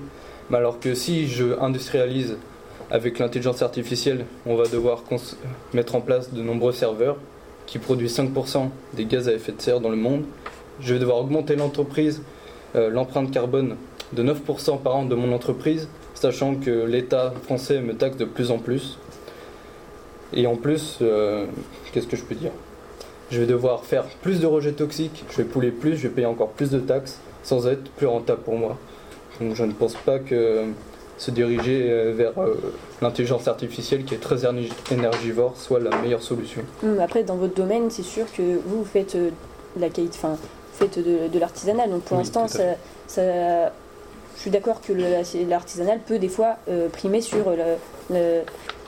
Mais 0.50 0.58
alors 0.58 0.80
que 0.80 0.94
si 0.96 1.28
je 1.28 1.60
industrialise 1.60 2.38
avec 2.90 3.20
l'intelligence 3.20 3.62
artificielle, 3.62 4.26
on 4.46 4.56
va 4.56 4.68
devoir 4.68 5.04
mettre 5.74 5.96
en 5.96 6.02
place 6.02 6.34
de 6.34 6.42
nombreux 6.42 6.72
serveurs 6.72 7.18
qui 7.66 7.80
produisent 7.80 8.18
5% 8.18 8.70
des 8.94 9.06
gaz 9.06 9.28
à 9.28 9.34
effet 9.34 9.52
de 9.52 9.62
serre 9.62 9.82
dans 9.82 9.90
le 9.90 9.98
monde. 9.98 10.24
Je 10.80 10.94
vais 10.94 11.00
devoir 11.00 11.18
augmenter 11.18 11.56
l'entreprise, 11.56 12.22
euh, 12.76 12.90
l'empreinte 12.90 13.32
carbone 13.32 13.76
de 14.14 14.24
9% 14.24 14.82
par 14.82 14.96
an 14.96 15.06
de 15.06 15.16
mon 15.16 15.34
entreprise, 15.34 15.90
sachant 16.14 16.56
que 16.56 16.86
l'État 16.86 17.34
français 17.44 17.82
me 17.82 17.94
taxe 17.94 18.16
de 18.18 18.26
plus 18.26 18.52
en 18.52 18.58
plus. 18.58 18.98
Et 20.34 20.48
en 20.48 20.56
plus, 20.56 21.00
euh, 21.02 21.46
qu'est-ce 21.92 22.08
que 22.08 22.16
je 22.18 22.24
peux 22.24 22.36
dire? 22.36 22.52
Je 23.32 23.42
vais 23.42 23.48
devoir 23.48 23.84
faire 23.84 24.06
plus 24.22 24.40
de 24.40 24.46
rejets 24.46 24.72
toxiques, 24.72 25.26
je 25.30 25.38
vais 25.38 25.44
pouler 25.44 25.72
plus, 25.72 25.98
je 25.98 26.08
vais 26.08 26.14
payer 26.14 26.28
encore 26.28 26.50
plus 26.50 26.72
de 26.72 26.80
taxes 26.80 27.20
sans 27.44 27.68
être 27.68 27.90
plus 27.92 28.08
rentable 28.08 28.42
pour 28.42 28.58
moi. 28.58 28.78
Donc 29.42 29.56
je 29.56 29.64
ne 29.64 29.74
pense 29.74 29.96
pas 29.96 30.20
que 30.20 30.66
se 31.18 31.32
diriger 31.32 31.90
euh, 31.90 32.14
vers 32.16 32.34
euh, 32.38 32.56
l'intelligence 33.02 33.48
artificielle 33.48 34.06
qui 34.06 34.14
est 34.14 34.20
très 34.20 34.44
énergi- 34.46 34.72
énergivore 34.92 35.54
soit 35.58 35.80
la 35.80 35.90
meilleure 35.98 36.22
solution. 36.22 36.62
Hum, 36.84 37.00
Après, 37.00 37.24
dans 37.24 37.36
votre 37.36 37.56
domaine, 37.56 37.90
c'est 37.90 38.04
sûr 38.04 38.26
que 38.32 38.42
vous, 38.42 38.80
vous 38.80 38.86
faites 38.86 39.16
euh, 39.16 39.30
de 39.76 39.82
la 39.82 39.90
qualité, 39.90 40.18
enfin, 40.18 40.34
vous 40.34 40.38
faites 40.88 40.98
de, 41.00 41.28
de 41.28 41.40
l'artisanal. 41.40 41.90
Donc 41.90 42.02
pour 42.04 42.18
Oui, 42.18 42.24
l'instant, 42.24 42.48
ça, 42.48 42.64
ça- 43.08 43.72
je 44.36 44.42
suis 44.42 44.52
d'accord 44.52 44.82
que 44.82 44.94
l'artisanal 45.50 46.00
peut 46.08 46.20
des 46.20 46.30
fois 46.30 46.58
euh, 46.70 46.90
primer 46.90 47.22
sur 47.22 47.50
le, 47.50 47.58
le- 48.14 48.42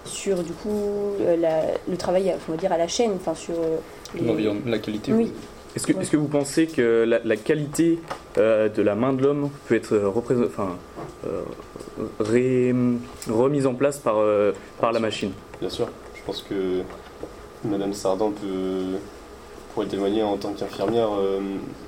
sur 0.06 0.44
du 0.44 0.52
coup 0.54 0.70
la- 1.40 1.64
le 1.90 1.98
travail, 1.98 2.34
on 2.48 2.52
va 2.52 2.58
dire 2.58 2.72
à 2.72 2.78
la 2.78 2.88
chaîne, 2.88 3.12
enfin 3.16 3.34
sur 3.34 3.56
euh, 3.56 3.78
les- 4.16 4.52
la 4.68 4.78
qualité. 4.80 5.12
Oui. 5.14 5.32
Est-ce 5.76 5.86
que, 5.88 5.94
est-ce 6.00 6.10
que 6.12 6.18
vous 6.18 6.28
pensez 6.28 6.68
que 6.68 7.04
la, 7.08 7.20
la 7.24 7.36
qualité 7.36 8.00
euh, 8.38 8.70
de 8.70 8.82
la 8.82 8.96
main 8.96 9.14
de 9.14 9.22
l'homme 9.24 9.50
peut 9.68 9.76
être 9.76 10.12
enfin, 10.16 10.76
euh, 11.28 11.42
ré- 12.20 12.74
remise 13.30 13.68
en 13.68 13.76
place 13.76 14.00
par, 14.00 14.18
euh, 14.18 14.52
par 14.82 14.92
la 14.92 15.00
machine? 15.00 15.32
Bien 15.60 15.70
sûr, 15.70 15.88
je 16.16 16.22
pense 16.26 16.42
que 16.42 16.82
Madame 17.64 17.94
Sardan 17.94 18.32
peut, 18.32 18.98
pourrait 19.74 19.88
témoigner 19.88 20.24
en 20.24 20.38
tant 20.38 20.54
qu'infirmière. 20.54 21.10
euh, 21.18 21.40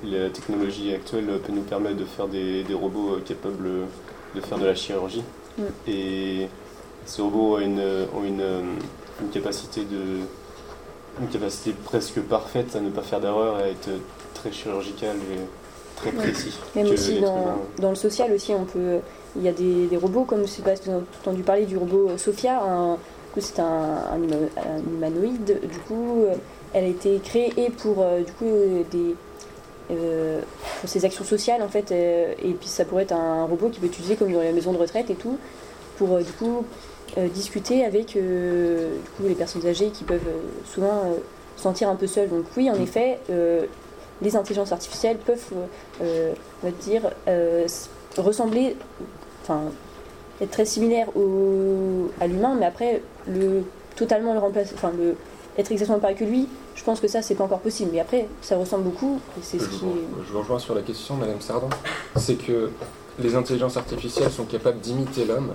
la 0.04 0.30
technologie 0.30 0.94
actuelle 0.94 1.26
peut 1.44 1.52
nous 1.52 1.62
permettre 1.62 1.96
de 1.96 2.04
faire 2.04 2.28
des, 2.28 2.62
des 2.62 2.74
robots 2.74 3.16
euh, 3.16 3.20
capables 3.24 3.68
de 4.34 4.40
faire 4.40 4.58
de 4.58 4.66
la 4.66 4.74
chirurgie. 4.74 5.24
Mm. 5.58 5.62
Et 5.88 6.46
ces 7.04 7.20
robots 7.20 7.56
ont 7.56 7.58
une, 7.58 7.80
ont 8.14 8.24
une, 8.24 8.40
euh, 8.40 8.60
une 9.20 9.28
capacité 9.30 9.80
de 9.80 10.20
une 11.20 11.28
capacité 11.28 11.74
presque 11.84 12.20
parfaite 12.20 12.74
à 12.76 12.80
ne 12.80 12.90
pas 12.90 13.02
faire 13.02 13.20
d'erreur, 13.20 13.56
à 13.56 13.68
être 13.68 13.88
très 14.34 14.50
chirurgical 14.52 15.16
et 15.16 15.38
très 15.96 16.10
Ouais. 16.10 16.16
précis. 16.30 16.58
Même 16.74 16.88
aussi 16.90 17.20
dans, 17.20 17.58
dans 17.78 17.90
le 17.90 17.96
social 17.96 18.32
aussi, 18.32 18.52
on 18.52 18.64
peut. 18.64 18.98
Il 19.36 19.42
y 19.42 19.48
a 19.48 19.52
des, 19.52 19.86
des 19.86 19.96
robots, 19.96 20.24
comme 20.24 20.42
je 20.42 20.46
sais 20.48 20.62
pas 20.62 20.76
si 20.76 20.82
vous 20.86 20.90
avez 20.92 21.04
entendu 21.22 21.42
parler 21.42 21.64
du 21.66 21.76
robot 21.76 22.10
Sophia, 22.18 22.60
un- 22.62 22.94
du 22.94 22.98
coup, 23.34 23.40
c'est 23.40 23.60
un, 23.60 23.64
un 23.64 24.18
huma- 24.18 24.50
un 24.58 24.78
humanoïde. 24.90 25.60
Du 25.62 25.78
coup, 25.86 26.24
euh, 26.24 26.34
elle 26.74 26.84
a 26.84 26.88
été 26.88 27.18
créée 27.22 27.52
et 27.56 27.70
pour 27.70 27.96
euh, 28.02 28.20
du 28.22 28.32
coup 28.32 28.44
euh, 28.46 28.82
des 28.90 29.14
euh, 29.90 30.40
pour 30.80 30.88
ses 30.88 31.04
actions 31.04 31.24
sociales 31.24 31.62
en 31.62 31.68
fait, 31.68 31.90
et 31.92 32.52
puis 32.58 32.68
ça 32.68 32.84
pourrait 32.84 33.02
être 33.02 33.12
un 33.12 33.44
robot 33.44 33.68
qui 33.68 33.78
peut 33.80 33.86
être 33.86 33.92
utilisé 33.92 34.16
comme 34.16 34.32
dans 34.32 34.40
les 34.40 34.52
maisons 34.52 34.72
de 34.72 34.78
retraite 34.78 35.10
et 35.10 35.14
tout, 35.14 35.38
pour 35.98 36.18
du 36.18 36.32
coup 36.32 36.64
discuter 37.34 37.84
avec 37.84 38.16
euh, 38.16 38.94
du 38.94 39.10
coup, 39.10 39.28
les 39.28 39.34
personnes 39.34 39.66
âgées 39.66 39.88
qui 39.90 40.04
peuvent 40.04 40.20
euh, 40.26 40.40
souvent 40.72 41.02
euh, 41.06 41.16
se 41.56 41.62
sentir 41.62 41.88
un 41.88 41.94
peu 41.96 42.06
seules. 42.06 42.28
Donc 42.30 42.44
oui, 42.56 42.70
en 42.70 42.74
effet, 42.80 43.18
euh, 43.30 43.66
les 44.22 44.36
intelligences 44.36 44.72
artificielles 44.72 45.18
peuvent, 45.18 45.44
euh, 45.52 45.66
euh, 46.02 46.32
on 46.62 46.66
va 46.66 46.72
dire, 46.80 47.02
euh, 47.28 47.64
s- 47.64 47.88
ressembler, 48.16 48.76
enfin, 49.42 49.62
être 50.40 50.50
très 50.50 50.64
similaires 50.64 51.08
au, 51.16 52.10
à 52.20 52.26
l'humain, 52.26 52.56
mais 52.58 52.66
après, 52.66 53.02
le, 53.28 53.62
totalement 53.96 54.32
le 54.32 54.38
remplacer, 54.38 54.72
enfin, 54.74 54.92
le, 54.96 55.14
être 55.58 55.70
exactement 55.72 55.98
pareil 55.98 56.16
que 56.16 56.24
lui, 56.24 56.48
je 56.74 56.82
pense 56.84 57.00
que 57.00 57.08
ça, 57.08 57.20
c'est 57.20 57.34
pas 57.34 57.44
encore 57.44 57.58
possible. 57.60 57.90
Mais 57.92 58.00
après, 58.00 58.26
ça 58.40 58.56
ressemble 58.56 58.84
beaucoup, 58.84 59.20
et 59.38 59.40
c'est 59.42 59.58
Je 59.58 59.64
ce 59.64 59.68
qui 59.68 59.80
vous, 59.80 59.98
je 60.26 60.32
vous 60.32 60.38
rejoins 60.38 60.58
sur 60.58 60.74
la 60.74 60.80
question, 60.82 61.14
Madame 61.16 61.40
Sardan. 61.40 61.68
C'est 62.16 62.36
que 62.36 62.70
les 63.18 63.34
intelligences 63.34 63.76
artificielles 63.76 64.30
sont 64.30 64.44
capables 64.44 64.80
d'imiter 64.80 65.24
l'homme. 65.26 65.52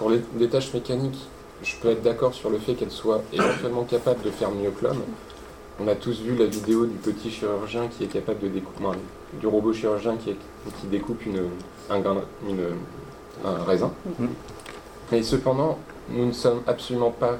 Pour 0.00 0.08
les, 0.08 0.48
tâches 0.48 0.72
mécaniques, 0.72 1.28
je 1.62 1.76
peux 1.76 1.90
être 1.90 2.00
d'accord 2.02 2.32
sur 2.32 2.48
le 2.48 2.58
fait 2.58 2.72
qu'elles 2.72 2.90
soient 2.90 3.20
éventuellement 3.34 3.84
capables 3.84 4.22
de 4.22 4.30
faire 4.30 4.50
mieux 4.50 4.70
que 4.70 4.82
l'homme. 4.86 5.02
On 5.78 5.86
a 5.88 5.94
tous 5.94 6.22
vu 6.22 6.34
la 6.36 6.46
vidéo 6.46 6.86
du 6.86 6.96
petit 6.96 7.30
chirurgien 7.30 7.86
qui 7.88 8.04
est 8.04 8.06
capable 8.06 8.40
de 8.40 8.48
découper, 8.48 8.82
enfin, 8.86 8.96
du 9.34 9.46
robot 9.46 9.74
chirurgien 9.74 10.16
qui, 10.16 10.30
est- 10.30 10.36
qui 10.80 10.86
découpe 10.86 11.24
une, 11.26 11.42
un, 11.90 11.98
une- 12.48 12.76
un 13.44 13.62
raisin. 13.64 13.92
Mhm. 14.18 14.28
Mais 15.12 15.22
cependant, 15.22 15.78
nous 16.08 16.24
ne 16.24 16.32
sommes 16.32 16.62
absolument 16.66 17.10
pas 17.10 17.36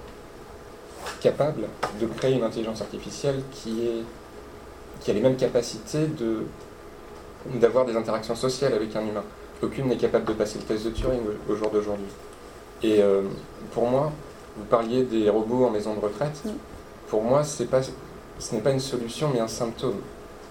capables 1.23 1.63
de 1.99 2.07
créer 2.19 2.35
une 2.35 2.43
intelligence 2.45 2.83
artificielle 2.83 3.43
qui, 3.53 3.87
est, 3.87 4.03
qui 5.01 5.11
a 5.11 5.15
les 5.15 5.21
mêmes 5.21 5.37
capacités 5.37 6.07
de, 6.09 6.43
d'avoir 7.59 7.87
des 7.87 7.97
interactions 7.97 8.37
sociales 8.37 8.75
avec 8.75 8.95
un 8.97 9.01
humain. 9.01 9.25
Aucune 9.63 9.87
n'est 9.87 9.97
capable 9.97 10.27
de 10.27 10.35
passer 10.35 10.59
le 10.59 10.65
test 10.65 10.85
de 10.85 10.91
Turing 10.91 11.21
au, 11.49 11.53
au 11.53 11.57
jour 11.57 11.71
d'aujourd'hui. 11.71 12.05
Et 12.83 13.03
euh, 13.03 13.23
pour 13.73 13.89
moi, 13.89 14.13
vous 14.57 14.65
parliez 14.65 15.05
des 15.05 15.29
robots 15.29 15.67
en 15.67 15.71
maison 15.71 15.95
de 15.95 16.01
retraite. 16.01 16.43
Pour 17.09 17.23
moi, 17.23 17.43
pas, 17.71 17.81
ce 18.39 18.55
n'est 18.55 18.61
pas 18.61 18.71
une 18.71 18.81
solution, 18.81 19.31
mais 19.33 19.41
un 19.41 19.49
symptôme. 19.49 19.97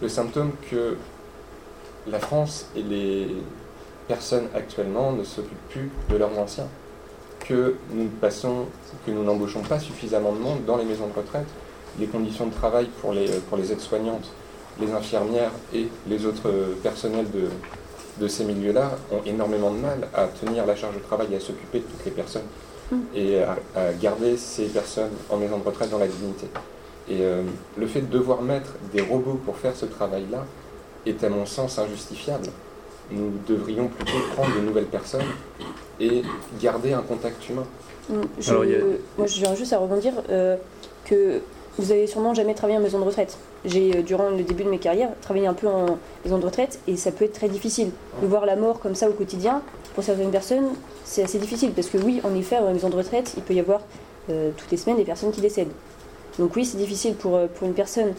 Le 0.02 0.08
symptôme 0.08 0.52
que 0.70 0.96
la 2.08 2.20
France 2.20 2.68
et 2.76 2.82
les 2.82 3.28
personnes 4.08 4.48
actuellement 4.56 5.12
ne 5.12 5.24
s'occupent 5.24 5.70
plus 5.70 5.92
de 6.10 6.18
leurs 6.18 6.38
anciens, 6.38 6.68
que 7.40 7.76
nous 7.92 8.08
passons, 8.08 8.66
que 9.06 9.12
nous 9.12 9.24
n'embauchons 9.24 9.62
pas 9.62 9.80
suffisamment 9.80 10.32
de 10.32 10.40
monde 10.40 10.66
dans 10.66 10.78
les 10.78 10.86
maisons 10.86 11.08
de 11.08 11.14
retraite. 11.14 11.48
Les 12.00 12.08
conditions 12.08 12.46
de 12.46 12.54
travail 12.54 12.88
pour 13.02 13.14
les, 13.14 13.28
pour 13.50 13.58
les 13.58 13.72
aides-soignantes, 13.72 14.30
les 14.80 14.92
infirmières 14.92 15.52
et 15.74 15.88
les 16.08 16.26
autres 16.26 16.52
personnels 16.82 17.30
de, 17.32 17.50
de 18.20 18.28
ces 18.28 18.44
milieux-là 18.44 18.92
ont 19.12 19.22
énormément 19.26 19.72
de 19.72 19.78
mal 19.80 20.08
à 20.14 20.28
tenir 20.28 20.66
la 20.66 20.76
charge 20.76 20.96
de 20.96 21.00
travail 21.02 21.28
et 21.32 21.38
à 21.38 21.40
s'occuper 21.40 21.80
de 21.80 21.84
toutes 21.86 22.06
les 22.06 22.12
personnes 22.12 22.44
Mm. 22.92 22.98
et 23.14 23.44
à, 23.44 23.56
à 23.76 23.94
garder 23.94 24.36
ces 24.36 24.66
personnes 24.66 25.12
en 25.30 25.38
maison 25.38 25.60
de 25.60 25.64
retraite 25.64 25.92
dans 25.92 26.00
la 26.00 26.08
dignité. 26.08 26.48
Et 27.08 27.18
euh, 27.22 27.44
le 27.78 27.86
fait 27.86 28.02
de 28.02 28.08
devoir 28.08 28.42
mettre 28.42 28.72
des 28.92 29.02
robots 29.02 29.40
pour 29.46 29.58
faire 29.58 29.76
ce 29.76 29.86
travail-là 29.86 30.44
est 31.06 31.24
à 31.24 31.30
mon 31.30 31.46
sens 31.46 31.78
injustifiable. 31.78 32.48
Nous 33.12 33.32
devrions 33.48 33.90
plutôt 33.90 34.18
prendre 34.36 34.56
de 34.56 34.62
nouvelles 34.62 34.86
personnes 34.86 35.22
et 36.00 36.24
garder 36.60 36.94
un 36.94 37.02
contact 37.04 37.48
humain. 37.48 37.66
Mm, 38.10 38.14
Je, 38.40 38.50
Alors, 38.50 38.64
a- 38.64 38.68
Moi, 39.20 39.28
je 39.28 39.36
viens 39.40 39.54
juste 39.54 39.74
à 39.74 39.78
rebondir 39.78 40.14
euh, 40.32 40.56
que 41.06 41.42
vous 41.80 41.94
avez 41.94 42.08
sûrement 42.08 42.34
jamais 42.34 42.54
travaillé 42.54 42.78
en 42.78 42.82
maison 42.82 43.00
de 43.00 43.06
retraite. 43.06 43.38
J'ai, 43.64 43.96
euh, 43.96 44.02
durant 44.02 44.30
le 44.30 44.44
début 44.44 44.64
de 44.64 44.70
mes 44.70 44.80
carrières, 44.80 45.10
travaillé 45.22 45.48
un 45.48 45.54
peu 45.54 45.68
en 45.68 45.98
maison 46.26 46.38
de 46.38 46.46
retraite 46.46 46.80
et 46.88 46.98
ça 46.98 47.12
peut 47.12 47.24
être 47.26 47.34
très 47.34 47.48
difficile. 47.48 47.92
De 48.22 48.28
voir 48.28 48.46
la 48.46 48.58
mort 48.58 48.80
comme 48.80 48.96
ça 48.96 49.10
au 49.10 49.14
quotidien, 49.14 49.62
pour 49.96 50.04
certaines 50.04 50.32
personnes, 50.32 50.68
c'est 51.06 51.24
assez 51.24 51.40
difficile 51.40 51.72
parce 51.72 51.88
que, 51.88 51.98
oui, 51.98 52.22
en 52.26 52.36
effet, 52.36 52.60
la 52.60 52.74
maison 52.74 52.90
de 52.90 52.96
retraite, 52.96 53.34
il 53.38 53.44
peut 53.44 53.54
y 53.54 53.62
avoir 53.62 53.82
euh, 54.30 54.52
toutes 54.58 54.70
les 54.72 54.78
semaines 54.78 54.98
des 54.98 55.06
personnes 55.06 55.32
qui 55.32 55.40
décèdent. 55.40 55.72
Donc, 56.38 56.56
oui, 56.56 56.66
c'est 56.66 56.78
difficile 56.78 57.16
pour, 57.16 57.36
euh, 57.36 57.48
pour 57.48 57.68
une 57.68 57.74
personne. 57.74 58.14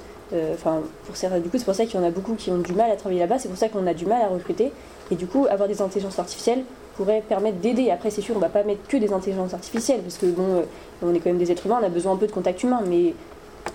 Enfin, 0.54 0.80
pour 1.06 1.16
certains, 1.16 1.40
du 1.40 1.48
coup, 1.48 1.58
c'est 1.58 1.64
pour 1.64 1.74
ça 1.74 1.86
qu'il 1.86 1.98
y 1.98 2.02
en 2.02 2.06
a 2.06 2.10
beaucoup 2.10 2.34
qui 2.34 2.52
ont 2.52 2.58
du 2.58 2.72
mal 2.72 2.88
à 2.88 2.94
travailler 2.94 3.18
là-bas, 3.18 3.40
c'est 3.40 3.48
pour 3.48 3.58
ça 3.58 3.68
qu'on 3.68 3.84
a 3.88 3.94
du 3.94 4.06
mal 4.06 4.22
à 4.22 4.28
recruter. 4.28 4.70
Et 5.10 5.16
du 5.16 5.26
coup, 5.26 5.48
avoir 5.50 5.68
des 5.68 5.82
intelligences 5.82 6.20
artificielles 6.20 6.62
pourrait 6.96 7.20
permettre 7.28 7.56
d'aider. 7.56 7.90
Après, 7.90 8.10
c'est 8.10 8.20
sûr, 8.20 8.36
on 8.36 8.38
va 8.38 8.48
pas 8.48 8.62
mettre 8.62 8.86
que 8.86 8.96
des 8.96 9.12
intelligences 9.12 9.54
artificielles, 9.54 10.02
parce 10.02 10.18
que 10.18 10.26
bon, 10.26 10.62
on 11.02 11.12
est 11.12 11.18
quand 11.18 11.30
même 11.30 11.38
des 11.38 11.50
êtres 11.50 11.66
humains, 11.66 11.80
on 11.82 11.84
a 11.84 11.88
besoin 11.88 12.12
un 12.12 12.16
peu 12.16 12.28
de 12.28 12.32
contact 12.32 12.62
humain, 12.62 12.80
mais 12.86 13.12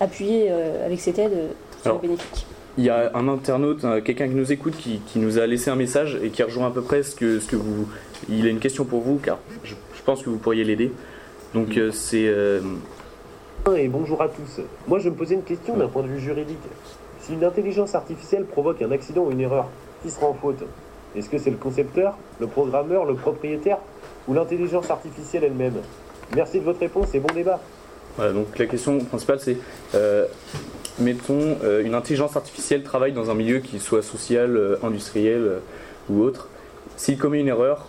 appuyer 0.00 0.48
euh, 0.50 0.86
avec 0.86 1.00
cette 1.00 1.18
aide, 1.18 1.32
euh, 1.32 1.48
c'est 1.82 1.88
Alors, 1.88 2.00
bénéfique. 2.00 2.46
Il 2.78 2.84
y 2.84 2.90
a 2.90 3.10
un 3.14 3.28
internaute, 3.28 3.84
euh, 3.84 4.00
quelqu'un 4.02 4.28
qui 4.28 4.34
nous 4.34 4.52
écoute, 4.52 4.76
qui, 4.76 5.00
qui 5.06 5.18
nous 5.18 5.38
a 5.38 5.46
laissé 5.46 5.70
un 5.70 5.76
message 5.76 6.18
et 6.22 6.28
qui 6.30 6.42
rejoint 6.42 6.66
à 6.66 6.70
peu 6.70 6.82
près 6.82 7.02
ce 7.02 7.14
que, 7.14 7.40
ce 7.40 7.46
que 7.48 7.56
vous. 7.56 7.88
Il 8.28 8.46
a 8.46 8.50
une 8.50 8.58
question 8.58 8.84
pour 8.84 9.00
vous, 9.00 9.16
car 9.16 9.38
je, 9.64 9.74
je 9.74 10.02
pense 10.04 10.22
que 10.22 10.28
vous 10.30 10.38
pourriez 10.38 10.64
l'aider. 10.64 10.92
Donc 11.54 11.76
euh, 11.78 11.90
c'est. 11.90 12.26
euh, 12.26 12.60
Et 13.74 13.88
bonjour 13.88 14.20
à 14.20 14.28
tous. 14.28 14.60
Moi, 14.86 14.98
je 14.98 15.08
me 15.08 15.14
posais 15.14 15.34
une 15.36 15.42
question 15.42 15.76
d'un 15.76 15.88
point 15.88 16.02
de 16.02 16.08
vue 16.08 16.20
juridique. 16.20 16.58
Si 17.20 17.32
une 17.32 17.44
intelligence 17.44 17.94
artificielle 17.94 18.44
provoque 18.44 18.82
un 18.82 18.90
accident 18.92 19.24
ou 19.24 19.30
une 19.32 19.40
erreur, 19.40 19.66
qui 20.02 20.10
sera 20.10 20.26
en 20.26 20.34
faute? 20.34 20.62
Est-ce 21.16 21.30
que 21.30 21.38
c'est 21.38 21.50
le 21.50 21.56
concepteur, 21.56 22.18
le 22.40 22.46
programmeur, 22.46 23.06
le 23.06 23.14
propriétaire 23.14 23.78
ou 24.28 24.34
l'intelligence 24.34 24.90
artificielle 24.90 25.44
elle-même? 25.44 25.76
Merci 26.34 26.60
de 26.60 26.64
votre 26.64 26.80
réponse 26.80 27.14
et 27.14 27.20
bon 27.20 27.32
débat. 27.34 27.58
Donc 28.18 28.58
la 28.58 28.66
question 28.66 28.98
principale 29.00 29.38
c'est 29.40 29.58
euh, 29.94 30.26
mettons 30.98 31.58
euh, 31.62 31.84
une 31.84 31.94
intelligence 31.94 32.36
artificielle 32.36 32.82
travaille 32.82 33.12
dans 33.12 33.30
un 33.30 33.34
milieu 33.34 33.58
qui 33.58 33.78
soit 33.78 34.02
social, 34.02 34.56
euh, 34.56 34.76
industriel 34.82 35.58
ou 36.08 36.22
autre. 36.22 36.48
S'il 36.96 37.18
commet 37.18 37.40
une 37.40 37.48
erreur, 37.48 37.86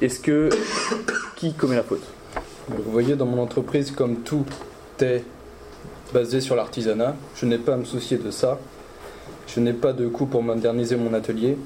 est-ce 0.00 0.20
que 0.20 0.48
qui 1.36 1.52
commet 1.52 1.76
la 1.76 1.82
faute? 1.82 2.04
Vous 2.68 2.90
voyez, 2.90 3.16
dans 3.16 3.26
mon 3.26 3.42
entreprise, 3.42 3.90
comme 3.90 4.16
tout 4.20 4.46
est 5.00 5.22
basé 6.12 6.40
sur 6.40 6.56
l'artisanat, 6.56 7.14
je 7.36 7.46
n'ai 7.46 7.58
pas 7.58 7.74
à 7.74 7.76
me 7.76 7.84
soucier 7.84 8.16
de 8.16 8.30
ça. 8.30 8.58
Je 9.46 9.60
n'ai 9.60 9.72
pas 9.72 9.92
de 9.92 10.08
coût 10.08 10.26
pour 10.26 10.42
moderniser 10.42 10.96
mon 10.96 11.14
atelier. 11.14 11.56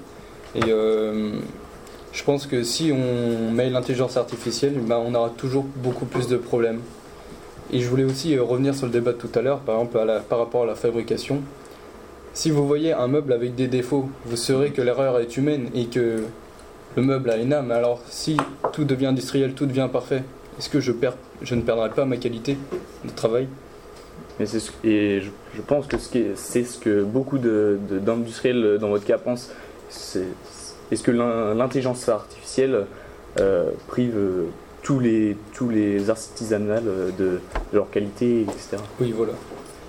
Et 0.55 0.61
je 0.69 2.25
pense 2.25 2.47
que 2.47 2.63
si 2.63 2.93
on 2.93 3.51
met 3.51 3.71
l'intelligence 3.71 4.17
artificielle, 4.19 4.75
ben, 4.81 5.01
on 5.03 5.15
aura 5.15 5.31
toujours 5.31 5.65
beaucoup 5.77 6.05
plus 6.05 6.27
de 6.29 6.37
problèmes. 6.37 6.81
Et 7.73 7.81
je 7.81 7.89
voulais 7.89 8.05
aussi 8.05 8.37
euh, 8.37 8.43
revenir 8.43 8.75
sur 8.75 8.87
le 8.87 8.93
débat 8.93 9.13
de 9.13 9.19
tout 9.19 9.31
à 9.35 9.43
l'heure, 9.43 9.61
par 9.61 9.77
exemple 9.77 9.99
par 10.29 10.39
rapport 10.39 10.65
à 10.65 10.67
la 10.67 10.75
fabrication. 10.75 11.43
Si 12.33 12.51
vous 12.51 12.67
voyez 12.67 12.93
un 12.93 13.09
meuble 13.09 13.33
avec 13.33 13.55
des 13.55 13.69
défauts, 13.69 14.09
vous 14.25 14.37
saurez 14.37 14.71
que 14.71 14.83
l'erreur 14.83 15.19
est 15.21 15.37
humaine 15.37 15.69
et 15.75 15.87
que 15.87 16.25
le 16.97 17.03
meuble 17.03 17.31
a 17.31 17.37
une 17.37 17.53
âme. 17.53 17.71
Alors 17.71 18.01
si 18.09 18.37
tout 18.73 18.85
devient 18.85 19.07
industriel, 19.07 19.53
tout 19.55 19.67
devient 19.67 19.89
parfait, 19.93 20.23
est-ce 20.59 20.69
que 20.69 20.81
je, 20.81 20.93
perds, 20.93 21.17
je 21.43 21.55
ne 21.55 21.63
perdrai 21.63 21.91
pas 21.91 22.05
ma 22.05 22.17
qualité 22.17 22.57
de 23.05 23.11
travail? 23.11 23.49
Et 24.85 25.21
je, 25.21 25.61
pense 25.67 25.87
que 25.87 25.97
c'est 26.35 26.65
ce 26.65 26.79
que 26.79 27.03
beaucoup 27.03 27.39
d'industriels 27.39 28.79
dans 28.81 28.89
votre 28.89 29.05
cas 29.05 29.19
pensent. 29.19 29.51
Est-ce 29.91 31.03
que 31.03 31.11
l'in- 31.11 31.55
l'intelligence 31.55 32.09
artificielle 32.09 32.87
euh, 33.39 33.71
prive 33.89 34.17
euh, 34.17 34.47
tous 34.83 34.99
les, 34.99 35.37
tous 35.55 35.69
les 35.69 36.09
artisanales 36.11 36.85
euh, 36.87 37.11
de, 37.19 37.25
de 37.25 37.41
leur 37.75 37.91
qualité, 37.91 38.43
etc. 38.43 38.77
Oui, 39.01 39.13
voilà. 39.17 39.33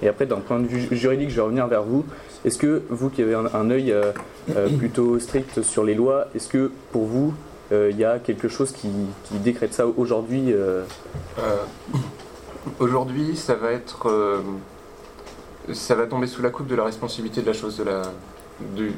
Et 0.03 0.07
après, 0.07 0.25
d'un 0.25 0.39
point 0.39 0.59
de 0.59 0.67
vue 0.67 0.87
juridique, 0.95 1.29
je 1.29 1.35
vais 1.35 1.41
revenir 1.41 1.67
vers 1.67 1.83
vous. 1.83 2.03
Est-ce 2.43 2.57
que 2.57 2.81
vous 2.89 3.09
qui 3.09 3.21
avez 3.21 3.35
un, 3.35 3.45
un 3.53 3.69
œil 3.69 3.91
euh, 3.91 4.11
euh, 4.55 4.67
plutôt 4.77 5.19
strict 5.19 5.61
sur 5.61 5.83
les 5.83 5.93
lois, 5.95 6.27
est-ce 6.35 6.47
que 6.47 6.71
pour 6.91 7.05
vous, 7.05 7.33
euh, 7.71 7.89
il 7.91 7.97
y 7.97 8.03
a 8.05 8.19
quelque 8.19 8.47
chose 8.47 8.71
qui, 8.71 8.89
qui 9.25 9.35
décrète 9.39 9.73
ça 9.73 9.85
aujourd'hui 9.87 10.51
euh, 10.51 10.83
Euh, 11.39 11.57
Aujourd'hui, 12.79 13.35
ça 13.35 13.55
va 13.55 13.71
être. 13.71 14.07
euh, 14.09 14.39
ça 15.73 15.95
va 15.95 16.05
tomber 16.05 16.27
sous 16.27 16.41
la 16.41 16.49
coupe 16.49 16.67
de 16.67 16.75
la 16.75 16.83
responsabilité 16.83 17.41
de 17.41 17.47
la 17.47 17.53
chose. 17.53 17.77
De 17.77 17.83
la, 17.83 18.01
du- 18.75 18.93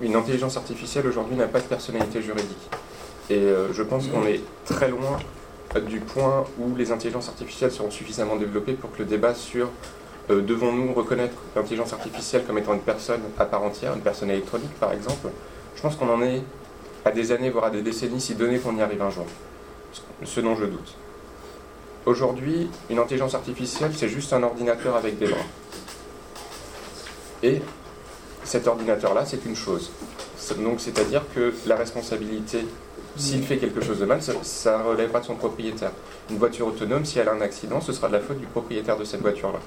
une 0.00 0.16
intelligence 0.16 0.56
artificielle 0.56 1.06
aujourd'hui 1.06 1.36
n'a 1.36 1.46
pas 1.46 1.60
de 1.60 1.64
personnalité 1.66 2.20
juridique. 2.22 2.70
Et 3.30 3.38
euh, 3.38 3.72
je 3.72 3.82
pense 3.82 4.08
qu'on 4.08 4.26
est 4.26 4.40
très 4.66 4.88
loin 4.88 5.18
euh, 5.76 5.80
du 5.80 6.00
point 6.00 6.44
où 6.58 6.74
les 6.76 6.92
intelligences 6.92 7.28
artificielles 7.28 7.72
seront 7.72 7.90
suffisamment 7.90 8.36
développées 8.36 8.74
pour 8.74 8.92
que 8.92 8.98
le 8.98 9.06
débat 9.06 9.34
sur 9.34 9.68
euh, 10.30 10.42
devons-nous 10.42 10.92
reconnaître 10.92 11.36
l'intelligence 11.56 11.92
artificielle 11.92 12.44
comme 12.46 12.58
étant 12.58 12.74
une 12.74 12.80
personne 12.80 13.20
à 13.38 13.46
part 13.46 13.62
entière, 13.62 13.94
une 13.94 14.02
personne 14.02 14.30
électronique 14.30 14.72
par 14.78 14.92
exemple, 14.92 15.28
je 15.74 15.82
pense 15.82 15.96
qu'on 15.96 16.08
en 16.08 16.22
est 16.22 16.42
à 17.04 17.10
des 17.10 17.32
années, 17.32 17.50
voire 17.50 17.66
à 17.66 17.70
des 17.70 17.82
décennies, 17.82 18.20
si 18.20 18.34
donné 18.34 18.58
qu'on 18.58 18.76
y 18.76 18.82
arrive 18.82 19.02
un 19.02 19.10
jour. 19.10 19.26
Ce 20.24 20.40
dont 20.40 20.56
je 20.56 20.64
doute. 20.64 20.94
Aujourd'hui, 22.06 22.68
une 22.90 22.98
intelligence 22.98 23.34
artificielle, 23.34 23.92
c'est 23.94 24.08
juste 24.08 24.32
un 24.32 24.42
ordinateur 24.42 24.96
avec 24.96 25.18
des 25.18 25.26
bras. 25.26 25.44
Et 27.42 27.60
cet 28.42 28.66
ordinateur-là, 28.66 29.24
c'est 29.26 29.44
une 29.44 29.56
chose. 29.56 29.90
Donc, 30.58 30.80
c'est-à-dire 30.80 31.22
que 31.34 31.52
la 31.66 31.76
responsabilité, 31.76 32.66
s'il 33.16 33.42
fait 33.42 33.58
quelque 33.58 33.80
chose 33.80 34.00
de 34.00 34.06
mal, 34.06 34.20
ça, 34.22 34.82
relèvera 34.82 35.20
de 35.20 35.24
son 35.24 35.34
propriétaire. 35.34 35.92
Une 36.30 36.38
voiture 36.38 36.66
autonome, 36.66 37.04
si 37.04 37.18
elle 37.18 37.28
a 37.28 37.32
un 37.32 37.40
accident, 37.40 37.80
ce 37.80 37.92
sera 37.92 38.08
de 38.08 38.14
la 38.14 38.20
faute 38.20 38.38
du 38.38 38.46
propriétaire 38.46 38.96
de 38.96 39.04
cette 39.04 39.20
voiture-là. 39.20 39.60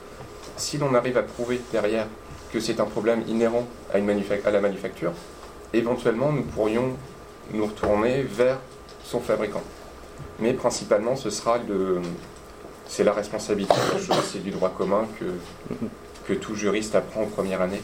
Si 0.58 0.78
l'on 0.78 0.94
arrive 0.94 1.18
à 1.18 1.24
prouver 1.24 1.62
derrière 1.72 2.08
que 2.52 2.60
c'est 2.60 2.80
un 2.80 2.86
problème 2.86 3.24
inhérent 3.28 3.68
à, 3.94 4.00
une 4.00 4.08
la 4.08 4.62
manufacture, 4.62 5.14
éventuellement, 5.74 6.32
nous 6.32 6.44
pourrions 6.44 6.96
nous 7.54 7.66
retourner 7.66 8.24
vers 8.24 8.60
son 9.04 9.20
fabricant. 9.20 9.64
Mais 10.40 10.54
principalement, 10.54 11.16
ce 11.16 11.30
sera 11.30 11.60
le, 11.68 12.02
c'est 12.88 13.04
la 13.04 13.14
responsabilité 13.14 13.76
c'est 14.24 14.44
du 14.44 14.52
droit 14.52 14.74
commun 14.76 15.06
que, 15.20 15.26
que 16.28 16.38
tout 16.38 16.56
juriste 16.56 16.96
apprend 16.96 17.24
en 17.24 17.28
première 17.28 17.62
année. 17.62 17.82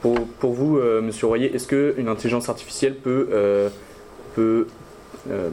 pour, 0.00 0.26
pour 0.38 0.52
vous, 0.52 0.78
euh, 0.78 1.00
Monsieur 1.00 1.26
Royer, 1.26 1.54
est-ce 1.54 1.66
qu'une 1.66 2.08
intelligence 2.08 2.48
artificielle 2.48 2.96
peut, 2.96 3.28
euh, 3.32 3.68
peut 4.34 4.66
euh, 5.30 5.50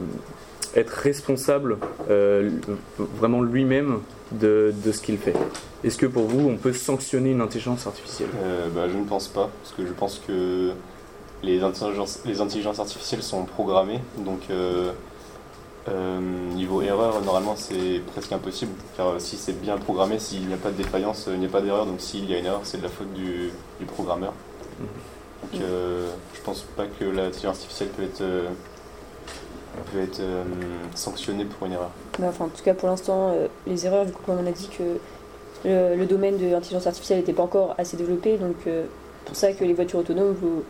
être 0.74 0.90
responsable 0.90 1.78
euh, 2.10 2.50
vraiment 2.98 3.42
lui-même 3.42 4.00
de, 4.32 4.72
de 4.84 4.92
ce 4.92 5.00
qu'il 5.02 5.18
fait. 5.18 5.34
Est-ce 5.82 5.96
que 5.96 6.06
pour 6.06 6.24
vous, 6.24 6.48
on 6.48 6.56
peut 6.56 6.72
sanctionner 6.72 7.30
une 7.30 7.40
intelligence 7.40 7.86
artificielle? 7.86 8.28
Euh, 8.44 8.68
bah, 8.74 8.88
je 8.88 8.96
ne 8.96 9.04
pense 9.04 9.28
pas, 9.28 9.48
parce 9.62 9.74
que 9.74 9.86
je 9.86 9.92
pense 9.92 10.20
que 10.26 10.72
les 11.42 11.62
intelligences, 11.62 12.20
les 12.26 12.40
intelligences 12.40 12.78
artificielles 12.78 13.22
sont 13.22 13.44
programmées, 13.44 14.00
donc 14.18 14.42
euh, 14.50 14.92
niveau 16.54 16.82
erreur, 16.82 17.22
normalement 17.24 17.56
c'est 17.56 18.02
presque 18.12 18.30
impossible, 18.30 18.72
car 18.96 19.08
euh, 19.08 19.18
si 19.18 19.36
c'est 19.36 19.58
bien 19.60 19.78
programmé, 19.78 20.18
s'il 20.18 20.46
n'y 20.46 20.52
a 20.52 20.58
pas 20.58 20.70
de 20.70 20.76
défaillance, 20.76 21.26
euh, 21.26 21.34
il 21.34 21.40
n'y 21.40 21.46
a 21.46 21.48
pas 21.48 21.62
d'erreur, 21.62 21.86
donc 21.86 22.00
s'il 22.00 22.30
y 22.30 22.34
a 22.34 22.38
une 22.38 22.44
erreur, 22.44 22.60
c'est 22.64 22.78
de 22.78 22.82
la 22.82 22.90
faute 22.90 23.12
du, 23.14 23.50
du 23.80 23.86
programmeur. 23.86 24.34
Donc 25.42 25.62
euh, 25.62 26.10
je 26.34 26.40
pense 26.42 26.64
pas 26.76 26.84
que 26.84 27.04
l'intelligence 27.06 27.56
artificielle 27.56 27.88
peut 27.88 28.02
être, 28.02 28.22
peut 29.92 30.00
être 30.00 30.20
euh, 30.20 30.44
sanctionnée 30.94 31.44
pour 31.44 31.66
une 31.66 31.74
erreur. 31.74 31.90
Bah, 32.18 32.26
enfin, 32.28 32.46
en 32.46 32.48
tout 32.48 32.62
cas, 32.64 32.74
pour 32.74 32.88
l'instant, 32.88 33.30
euh, 33.30 33.46
les 33.66 33.86
erreurs, 33.86 34.06
du 34.06 34.12
coup, 34.12 34.22
comme 34.26 34.38
on 34.42 34.46
a 34.46 34.52
dit 34.52 34.68
que 34.76 34.82
le, 35.68 35.96
le 35.96 36.06
domaine 36.06 36.38
de 36.38 36.46
l'intelligence 36.46 36.86
artificielle 36.86 37.18
n'était 37.18 37.32
pas 37.32 37.42
encore 37.42 37.74
assez 37.78 37.96
développé, 37.96 38.36
donc 38.38 38.56
euh, 38.66 38.84
pour 39.26 39.36
ça 39.36 39.52
que 39.52 39.64
les 39.64 39.74
voitures 39.74 40.00
autonomes, 40.00 40.32
vaut 40.32 40.64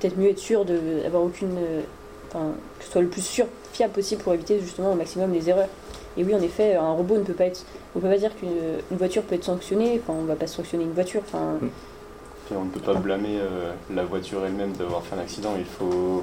peut-être 0.00 0.16
mieux 0.18 0.30
être 0.30 0.38
sûr 0.38 0.64
d'avoir 0.64 1.22
aucune. 1.22 1.56
euh, 1.58 1.80
Enfin, 2.30 2.48
que 2.78 2.84
ce 2.84 2.90
soit 2.92 3.00
le 3.00 3.08
plus 3.08 3.24
sûr, 3.24 3.46
fiable 3.72 3.94
possible 3.94 4.22
pour 4.22 4.34
éviter 4.34 4.60
justement 4.60 4.92
au 4.92 4.94
maximum 4.94 5.32
les 5.32 5.48
erreurs. 5.48 5.68
Et 6.18 6.24
oui, 6.24 6.34
en 6.34 6.42
effet, 6.42 6.74
un 6.74 6.92
robot 6.92 7.16
ne 7.16 7.22
peut 7.22 7.32
pas 7.32 7.46
être. 7.46 7.64
On 7.96 8.00
peut 8.00 8.08
pas 8.10 8.18
dire 8.18 8.36
qu'une 8.36 8.50
une 8.90 8.98
voiture 8.98 9.22
peut 9.22 9.34
être 9.34 9.44
sanctionnée, 9.44 9.98
enfin, 10.04 10.12
on 10.20 10.24
va 10.26 10.34
pas 10.36 10.46
sanctionner 10.46 10.84
une 10.84 10.92
voiture, 10.92 11.22
enfin. 11.26 11.54
Puis 12.44 12.54
on 12.54 12.66
ne 12.66 12.68
peut 12.70 12.80
pas 12.80 12.92
blâmer 12.92 13.38
euh, 13.40 13.72
la 13.94 14.04
voiture 14.04 14.44
elle-même 14.44 14.72
d'avoir 14.72 15.02
fait 15.04 15.16
un 15.16 15.20
accident. 15.20 15.52
Il 15.58 15.64
faut, 15.64 16.22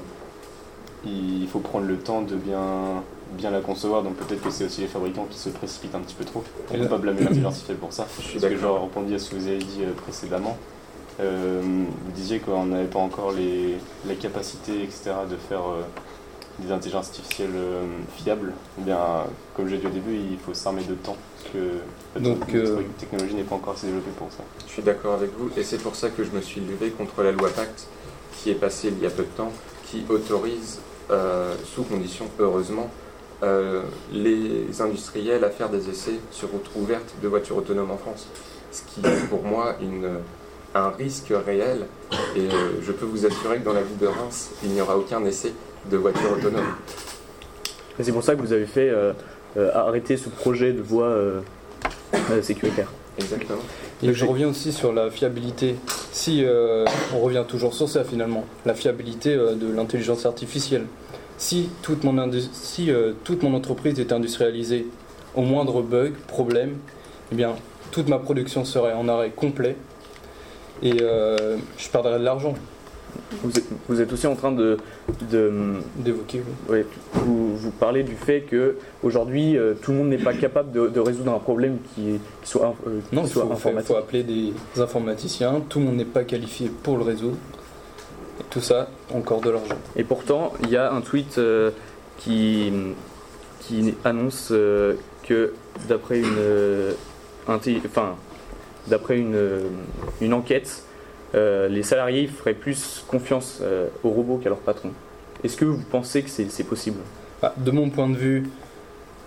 il 1.06 1.48
faut 1.48 1.60
prendre 1.60 1.86
le 1.86 1.96
temps 1.96 2.22
de 2.22 2.34
bien, 2.36 3.02
bien 3.32 3.50
la 3.50 3.60
concevoir. 3.60 4.02
Donc 4.02 4.14
peut-être 4.14 4.42
que 4.42 4.50
c'est 4.50 4.64
aussi 4.66 4.80
les 4.82 4.86
fabricants 4.86 5.26
qui 5.30 5.38
se 5.38 5.48
précipitent 5.50 5.94
un 5.94 6.00
petit 6.00 6.14
peu 6.14 6.24
trop. 6.24 6.42
On 6.70 6.76
ne 6.76 6.82
peut 6.82 6.88
pas 6.88 6.98
blâmer 6.98 7.20
l'intelligence 7.20 7.46
artificielle 7.52 7.78
pour 7.78 7.92
ça. 7.92 8.06
Je 8.18 8.38
Parce 8.38 8.44
que 8.44 8.48
d'accord. 8.54 8.82
répondis 8.82 9.14
à 9.14 9.18
ce 9.18 9.30
que 9.30 9.36
vous 9.36 9.46
avez 9.46 9.58
dit 9.58 9.82
euh, 9.82 9.92
précédemment. 9.92 10.56
Euh, 11.18 11.62
vous 11.62 12.12
disiez 12.12 12.40
qu'on 12.40 12.66
n'avait 12.66 12.84
pas 12.88 12.98
encore 12.98 13.32
les, 13.32 13.76
les 14.06 14.14
capacités, 14.16 14.82
etc., 14.82 15.12
de 15.30 15.36
faire 15.36 15.60
euh, 15.60 15.82
des 16.58 16.70
intelligences 16.72 17.08
artificielles 17.08 17.54
euh, 17.54 17.84
fiables. 18.16 18.52
Eh 18.78 18.82
bien, 18.82 18.98
comme 19.54 19.68
j'ai 19.68 19.78
dit 19.78 19.86
au 19.86 19.90
début, 19.90 20.14
il 20.14 20.38
faut 20.38 20.52
s'armer 20.52 20.82
de 20.84 20.94
temps. 20.94 21.16
Parce 21.42 21.52
que 21.54 21.58
la 22.14 22.20
Donc, 22.20 22.52
notre 22.52 22.82
technologie 22.98 23.34
n'est 23.34 23.44
pas 23.44 23.54
encore 23.54 23.74
assez 23.74 23.86
développée 23.86 24.10
pour 24.18 24.30
ça. 24.30 24.44
Je 24.66 24.72
suis 24.72 24.82
d'accord 24.82 25.14
avec 25.14 25.30
vous, 25.38 25.50
et 25.56 25.62
c'est 25.64 25.78
pour 25.78 25.94
ça 25.96 26.10
que 26.10 26.22
je 26.22 26.30
me 26.30 26.42
suis 26.42 26.60
levé 26.60 26.90
contre 26.90 27.22
la 27.22 27.32
loi 27.32 27.48
Pacte, 27.48 27.86
qui 28.32 28.50
est 28.50 28.54
passée 28.54 28.88
il 28.88 29.02
y 29.02 29.06
a 29.06 29.10
peu 29.10 29.22
de 29.22 29.28
temps, 29.28 29.52
qui 29.86 30.04
autorise, 30.10 30.80
sous 31.64 31.84
condition, 31.84 32.26
heureusement, 32.38 32.90
euh, 33.42 33.82
les 34.12 34.80
industriels 34.80 35.44
à 35.44 35.50
faire 35.50 35.68
des 35.68 35.90
essais 35.90 36.18
sur 36.30 36.48
route 36.48 36.66
ouverte 36.74 37.14
de 37.22 37.28
voitures 37.28 37.58
autonomes 37.58 37.90
en 37.90 37.98
France. 37.98 38.28
Ce 38.72 38.82
qui 38.82 39.06
est 39.06 39.28
pour 39.28 39.42
moi 39.42 39.76
un 40.74 40.90
risque 40.90 41.32
réel, 41.44 41.86
et 42.34 42.40
euh, 42.40 42.82
je 42.82 42.92
peux 42.92 43.06
vous 43.06 43.24
assurer 43.24 43.58
que 43.58 43.64
dans 43.64 43.72
la 43.72 43.82
ville 43.82 43.98
de 43.98 44.06
Reims, 44.06 44.50
il 44.62 44.70
n'y 44.70 44.80
aura 44.80 44.96
aucun 44.98 45.24
essai 45.24 45.52
de 45.90 45.96
voiture 45.96 46.32
autonome. 46.32 46.66
C'est 48.00 48.12
pour 48.12 48.22
ça 48.22 48.34
que 48.34 48.40
vous 48.40 48.52
avez 48.52 48.66
fait 48.66 48.90
euh, 48.90 49.12
euh, 49.56 49.70
arrêter 49.74 50.16
ce 50.16 50.28
projet 50.28 50.72
de 50.72 50.82
voie 50.82 51.06
euh, 51.06 51.40
euh, 52.30 52.42
sécuritaire. 52.42 52.92
Exactement. 53.18 53.60
Et 54.02 54.12
je 54.12 54.24
reviens 54.24 54.48
aussi 54.48 54.72
sur 54.72 54.92
la 54.92 55.10
fiabilité. 55.10 55.76
Si 56.12 56.44
euh, 56.44 56.84
on 57.14 57.20
revient 57.20 57.44
toujours 57.48 57.74
sur 57.74 57.88
ça 57.88 58.04
finalement, 58.04 58.44
la 58.66 58.74
fiabilité 58.74 59.34
euh, 59.34 59.54
de 59.54 59.72
l'intelligence 59.72 60.26
artificielle. 60.26 60.86
Si 61.38 61.68
euh, 61.68 63.12
toute 63.22 63.42
mon 63.42 63.54
entreprise 63.54 63.98
est 64.00 64.12
industrialisée, 64.12 64.86
au 65.34 65.42
moindre 65.42 65.82
bug, 65.82 66.14
problème, 66.26 66.76
eh 67.32 67.34
bien 67.34 67.54
toute 67.90 68.08
ma 68.08 68.18
production 68.18 68.64
serait 68.64 68.92
en 68.92 69.08
arrêt 69.08 69.30
complet 69.30 69.76
et 70.82 70.98
je 70.98 71.88
perdrais 71.90 72.18
de 72.18 72.24
l'argent. 72.24 72.54
Vous 73.42 73.56
êtes, 73.58 73.64
vous 73.88 74.00
êtes 74.00 74.12
aussi 74.12 74.26
en 74.26 74.34
train 74.34 74.52
de, 74.52 74.76
D'évoquer. 75.96 76.42
oui. 76.68 76.80
vous, 77.14 77.56
vous 77.56 77.70
parlez 77.70 78.02
du 78.02 78.14
fait 78.14 78.42
que 78.42 78.76
aujourd'hui 79.02 79.56
euh, 79.56 79.74
tout 79.80 79.92
le 79.92 79.98
monde 79.98 80.08
n'est 80.08 80.18
pas 80.18 80.34
capable 80.34 80.72
de, 80.72 80.88
de 80.88 81.00
résoudre 81.00 81.32
un 81.32 81.38
problème 81.38 81.78
qui, 81.94 82.10
est- 82.10 82.20
qui 82.42 82.48
soit, 82.50 82.74
euh, 82.86 83.00
Non, 83.12 83.22
il 83.22 83.28
soit 83.28 83.44
faut, 83.46 83.52
informatique. 83.52 83.96
appeler 83.96 84.22
des 84.22 84.52
informaticiens. 84.80 85.62
Tout 85.68 85.78
le 85.80 85.86
monde 85.86 85.96
n'est 85.96 86.04
pas 86.04 86.24
qualifié 86.24 86.70
pour 86.82 86.96
le 86.98 87.04
résoudre. 87.04 87.36
Et 88.40 88.44
tout 88.50 88.60
ça, 88.60 88.88
encore 89.14 89.40
de 89.40 89.50
l'argent. 89.50 89.74
Et 89.96 90.04
pourtant, 90.04 90.52
il 90.62 90.70
y 90.70 90.76
a 90.76 90.92
un 90.92 91.00
tweet 91.00 91.38
euh, 91.38 91.70
qui, 92.18 92.70
qui 93.60 93.94
annonce 94.04 94.48
euh, 94.52 94.94
que 95.22 95.52
d'après 95.88 96.20
une, 96.20 96.36
enfin, 97.48 98.14
d'après 98.88 99.18
une, 99.18 99.36
une 100.20 100.32
enquête, 100.34 100.82
euh, 101.34 101.68
les 101.68 101.82
salariés 101.82 102.26
feraient 102.26 102.54
plus 102.54 103.04
confiance 103.08 103.58
euh, 103.62 103.88
aux 104.04 104.10
robots 104.10 104.38
qu'à 104.38 104.48
leur 104.48 104.58
patron. 104.58 104.90
Est-ce 105.44 105.56
que 105.56 105.64
vous 105.64 105.82
pensez 105.90 106.22
que 106.22 106.30
c'est 106.30 106.50
c'est 106.50 106.64
possible? 106.64 106.98
Ah, 107.42 107.52
de 107.56 107.70
mon 107.70 107.90
point 107.90 108.08
de 108.08 108.16
vue, 108.16 108.48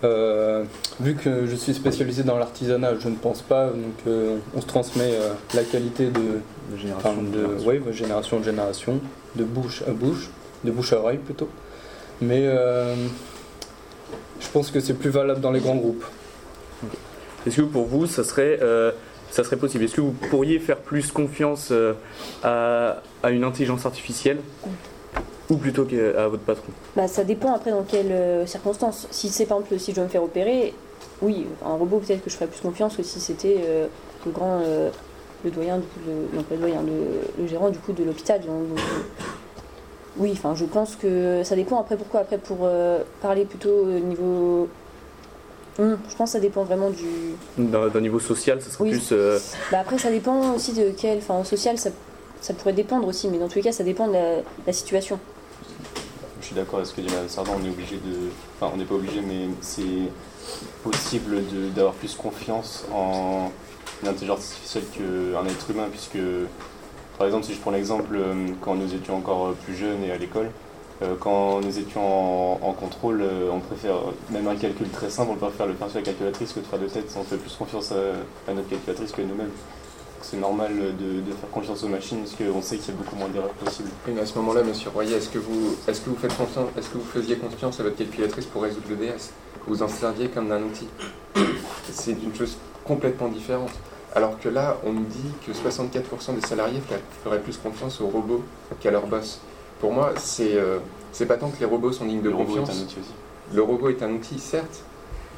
euh, 0.04 0.64
vu 1.00 1.16
que 1.16 1.46
je 1.46 1.56
suis 1.56 1.74
spécialisé 1.74 2.24
dans 2.24 2.38
l'artisanat, 2.38 2.94
je 3.00 3.10
ne 3.10 3.16
pense 3.16 3.42
pas. 3.42 3.68
Donc, 3.68 4.08
euh, 4.08 4.38
on 4.56 4.62
se 4.62 4.66
transmet 4.68 5.12
euh, 5.14 5.34
la 5.54 5.64
qualité 5.64 6.06
de, 6.06 6.20
de 6.72 6.78
génération 6.78 7.12
enfin, 7.12 7.22
de, 7.22 7.38
génération 7.38 7.68
ouais, 7.68 7.80
de 7.80 7.92
génération 7.92 8.38
en 8.38 8.44
génération, 8.44 9.00
de 9.36 9.44
bouche 9.44 9.84
à 9.88 9.92
bouche, 9.92 10.30
de 10.64 10.72
bouche 10.72 10.94
à 10.94 11.00
oreille 11.00 11.18
plutôt. 11.18 11.50
Mais 12.22 12.44
euh, 12.46 12.96
je 14.40 14.48
pense 14.52 14.72
que 14.72 14.80
c'est 14.80 14.94
plus 14.94 15.10
valable 15.10 15.42
dans 15.42 15.52
les 15.52 15.60
grands 15.60 15.76
groupes. 15.76 16.06
Est-ce 17.46 17.58
que 17.58 17.62
pour 17.62 17.86
vous, 17.86 18.08
ça 18.08 18.24
serait, 18.24 18.60
euh, 18.62 18.92
ça 19.32 19.44
serait 19.44 19.58
possible 19.58 19.84
Est-ce 19.84 19.96
que 19.96 20.02
vous 20.02 20.12
pourriez 20.12 20.60
faire 20.60 20.78
plus 20.78 21.12
confiance 21.12 21.70
euh, 21.72 21.94
à, 22.44 23.02
à 23.24 23.30
une 23.32 23.44
intelligence 23.44 23.86
artificielle 23.86 24.40
ou 25.50 25.58
plutôt 25.58 25.86
qu'à 25.86 26.28
votre 26.28 26.44
patron? 26.44 26.72
Bah, 26.96 27.08
ça 27.08 27.24
dépend 27.24 27.54
après 27.54 27.72
dans 27.72 27.84
quelles 27.84 28.12
euh, 28.12 28.46
circonstances. 28.46 29.08
Si 29.12 29.30
c'est 29.30 29.46
par 29.46 29.58
exemple 29.58 29.80
si 29.80 29.92
je 29.92 29.96
dois 29.96 30.06
me 30.06 30.10
faire 30.10 30.24
opérer, 30.24 30.74
oui, 31.22 31.48
un 31.66 31.76
robot 31.76 32.00
peut-être 32.00 32.24
que 32.24 32.30
je 32.30 32.36
ferais 32.36 32.48
plus 32.48 32.62
confiance 32.62 32.96
que 32.96 33.04
si 33.04 33.20
c'était 33.20 33.58
euh, 33.60 33.88
le 34.26 34.32
grand, 34.32 34.62
le 35.44 35.52
doyen, 35.52 35.78
non 36.34 36.44
pas 36.44 36.56
le 36.56 36.62
doyen, 36.62 36.82
le, 37.40 37.48
gérant 37.48 37.70
du 37.70 37.80
coup 37.80 37.94
de 37.94 38.04
l'hôpital. 38.04 38.42
oui, 40.18 40.32
enfin, 40.34 40.56
je 40.56 40.66
pense 40.66 40.96
que 40.96 41.42
ça 41.44 41.56
dépend. 41.56 41.80
Après, 41.80 41.96
pourquoi? 41.96 42.22
Après, 42.22 42.38
pour 42.38 42.70
parler 43.22 43.46
plutôt 43.46 43.86
au 43.86 44.00
niveau. 44.00 44.68
Je 45.80 46.16
pense 46.18 46.30
que 46.30 46.34
ça 46.34 46.40
dépend 46.40 46.64
vraiment 46.64 46.90
du. 46.90 47.06
D'un 47.58 48.02
niveau 48.02 48.20
social, 48.20 48.62
ça 48.62 48.70
serait 48.70 48.84
Oui. 48.86 48.90
plus. 48.92 49.10
euh, 49.14 49.40
Bah 49.72 49.80
après, 49.80 49.98
ça 49.98 50.12
dépend 50.12 50.54
aussi 50.56 50.74
de 50.74 50.92
quel. 50.98 51.20
Enfin, 51.20 51.36
en 51.36 51.44
social, 51.44 51.78
ça, 51.78 51.90
ça 52.42 52.54
pourrait 52.54 52.74
dépendre 52.74 53.08
aussi, 53.08 53.28
mais 53.30 53.38
dans 53.38 53.48
tous 53.48 53.56
les 53.56 53.64
cas, 53.64 53.72
ça 53.72 53.84
dépend 53.84 54.08
de 54.08 54.14
la, 54.14 54.36
la 54.68 54.74
situation. 54.74 55.20
Je 56.42 56.46
suis 56.48 56.56
d'accord 56.56 56.76
avec 56.80 56.88
ce 56.88 56.94
que 56.94 57.02
dit 57.02 57.08
Madame 57.10 57.30
Sardin, 57.30 57.52
on 57.62 57.66
est 57.66 57.70
obligé 57.70 57.96
de. 57.98 58.30
Enfin, 58.60 58.72
on 58.74 58.78
n'est 58.78 58.86
pas 58.86 58.96
obligé, 58.96 59.22
mais 59.22 59.48
c'est 59.62 59.84
possible 60.84 61.36
de- 61.48 61.70
d'avoir 61.70 61.94
plus 61.94 62.16
confiance 62.16 62.86
en 62.94 63.52
une 64.02 64.10
intelligence 64.10 64.40
artificielle 64.52 64.84
qu'un 64.94 65.46
être 65.46 65.70
humain, 65.72 65.88
puisque, 65.92 66.18
par 67.18 67.28
exemple, 67.28 67.46
si 67.46 67.54
je 67.54 67.60
prends 67.60 67.72
l'exemple, 67.72 68.16
euh, 68.16 68.48
quand 68.62 68.76
nous 68.76 68.94
étions 68.94 69.18
encore 69.18 69.54
plus 69.66 69.76
jeunes 69.76 70.04
et 70.04 70.12
à 70.12 70.18
l'école, 70.18 70.50
quand 71.20 71.62
nous 71.62 71.80
étions 71.80 72.66
en, 72.66 72.74
contrôle, 72.74 73.22
euh, 73.22 73.50
on 73.52 73.60
préfère, 73.60 73.96
même 74.32 74.48
un 74.48 74.56
calcul 74.56 74.90
très 74.90 75.10
simple, 75.10 75.32
on 75.34 75.36
préfère 75.36 75.66
le 75.66 75.74
faire 75.74 75.90
sur 75.90 76.00
la 76.00 76.06
calculatrice 76.06 76.54
que 76.54 76.60
de 76.60 76.66
faire 76.66 76.80
de 76.80 76.88
tête, 76.88 77.06
on 77.18 77.24
fait 77.24 77.38
plus 77.38 77.54
confiance 77.54 77.94
à, 77.94 78.54
notre 78.54 78.70
calculatrice 78.70 79.12
que 79.12 79.22
nous-mêmes. 79.22 79.52
C'est 80.22 80.38
normal 80.38 80.74
de, 80.76 81.32
faire 81.32 81.50
confiance 81.52 81.84
aux 81.84 81.88
machines, 81.88 82.20
parce 82.20 82.36
qu'on 82.36 82.62
sait 82.62 82.78
qu'il 82.78 82.94
y 82.94 82.98
a 82.98 83.02
beaucoup 83.02 83.16
moins 83.16 83.30
d'erreurs 83.30 83.54
possibles. 83.54 83.90
Oui, 84.06 84.14
mais 84.14 84.22
à 84.22 84.26
ce 84.26 84.38
moment-là, 84.40 84.64
monsieur 84.64 84.90
Royer, 84.90 85.16
est-ce 85.16 85.30
que 85.30 85.40
vous, 85.40 85.78
est-ce 85.88 86.02
que 86.02 86.10
vous 86.10 86.18
faites 86.18 86.36
confiance, 86.36 86.68
est-ce 86.78 86.90
que 86.90 86.98
vous 86.98 87.06
faisiez 87.06 87.38
confiance 87.38 87.80
à 87.80 87.84
votre 87.84 87.96
calculatrice 87.96 88.46
pour 88.46 88.64
résoudre 88.64 88.88
le 88.90 88.98
DS 88.98 89.32
Vous 89.68 89.82
en 89.82 89.88
serviez 89.88 90.28
comme 90.28 90.50
d'un 90.50 90.62
outil. 90.62 90.88
C'est 91.92 92.12
une 92.12 92.36
chose 92.36 92.58
complètement 92.84 93.30
différente. 93.30 93.72
Alors 94.16 94.40
que 94.40 94.50
là, 94.50 94.78
on 94.86 94.92
nous 94.92 95.06
dit 95.06 95.32
que 95.46 95.52
64% 95.52 96.36
des 96.36 96.46
salariés 96.46 96.82
fer- 96.82 97.00
feraient 97.24 97.40
plus 97.40 97.58
confiance 97.58 98.02
aux 98.02 98.08
robots 98.08 98.44
qu'à 98.82 98.92
leur 98.92 99.06
boss. 99.08 99.40
Pour 99.80 99.94
moi, 99.94 100.14
c'est 100.18 100.56
euh, 100.56 100.80
pas 101.28 101.38
tant 101.38 101.50
que 101.50 101.60
les 101.60 101.66
robots 101.66 101.92
sont 101.92 102.06
dignes 102.06 102.22
de 102.22 102.30
Le 102.30 102.36
robot 102.36 102.56
est 102.56 102.60
confiance. 102.60 102.80
un 102.80 102.84
outil 102.84 103.00
aussi. 103.00 103.14
Le 103.54 103.62
robot 103.62 103.90
est 103.90 104.04
un 104.04 104.12
outil, 104.12 104.40
certes, 104.40 104.84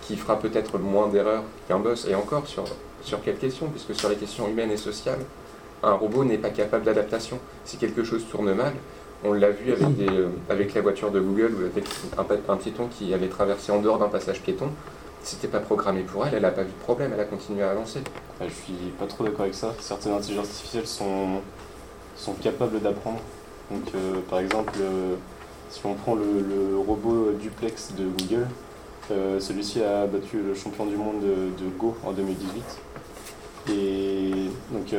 qui 0.02 0.16
fera 0.18 0.40
peut-être 0.40 0.80
moins 0.80 1.08
d'erreurs 1.08 1.44
qu'un 1.68 1.80
boss, 1.80 2.08
et 2.10 2.16
encore 2.16 2.48
sur, 2.48 2.66
sur 3.04 3.22
quelle 3.22 3.38
question? 3.38 3.68
Puisque 3.68 3.96
sur 4.00 4.10
les 4.10 4.16
questions 4.16 4.48
humaines 4.48 4.72
et 4.72 4.78
sociales, 4.78 5.20
un 5.84 5.94
robot 5.94 6.24
n'est 6.24 6.38
pas 6.38 6.50
capable 6.50 6.86
d'adaptation. 6.86 7.40
Si 7.66 7.78
quelque 7.78 8.04
chose 8.04 8.26
tourne 8.30 8.54
mal, 8.54 8.74
on 9.24 9.34
l'a 9.34 9.52
vu 9.52 9.72
avec, 9.72 9.96
des, 9.96 10.10
euh, 10.10 10.30
avec 10.50 10.74
la 10.74 10.82
voiture 10.82 11.12
de 11.12 11.20
Google 11.20 11.54
ou 11.56 11.66
avec 11.66 11.86
un 12.50 12.58
piéton 12.58 12.88
qui 12.88 13.14
avait 13.14 13.28
traversé 13.30 13.72
en 13.72 13.80
dehors 13.80 14.00
d'un 14.00 14.08
passage 14.10 14.42
piéton. 14.42 14.70
C'était 15.24 15.48
pas 15.48 15.60
programmé 15.60 16.02
pour 16.02 16.26
elle, 16.26 16.34
elle 16.34 16.42
n'a 16.42 16.50
pas 16.50 16.64
vu 16.64 16.72
de 16.72 16.84
problème, 16.84 17.12
elle 17.14 17.20
a 17.20 17.26
continué 17.26 17.62
à 17.62 17.70
avancer. 17.70 18.02
Ah, 18.40 18.46
je 18.48 18.54
suis 18.54 18.74
pas 18.98 19.06
trop 19.06 19.24
d'accord 19.24 19.42
avec 19.42 19.54
ça. 19.54 19.76
Certaines 19.80 20.14
intelligences 20.14 20.48
artificielles 20.48 20.88
sont, 20.88 21.42
sont 22.16 22.34
capables 22.34 22.80
d'apprendre. 22.82 23.20
Donc, 23.72 23.96
euh, 23.96 24.20
par 24.30 24.40
exemple, 24.40 24.74
euh, 24.82 25.16
si 25.70 25.86
on 25.86 25.94
prend 25.94 26.16
le, 26.16 26.78
robot 26.78 27.32
duplex 27.40 27.94
de 27.98 28.06
Google, 28.06 28.48
euh, 29.12 29.40
celui-ci 29.40 29.82
a 29.82 30.06
battu 30.08 30.42
le 30.42 30.54
champion 30.54 30.86
du 30.86 30.96
monde 30.96 31.22
de, 31.22 31.70
Go 31.78 31.96
en 32.06 32.12
2018. 32.12 32.64
Et 33.70 34.32
donc, 34.72 34.94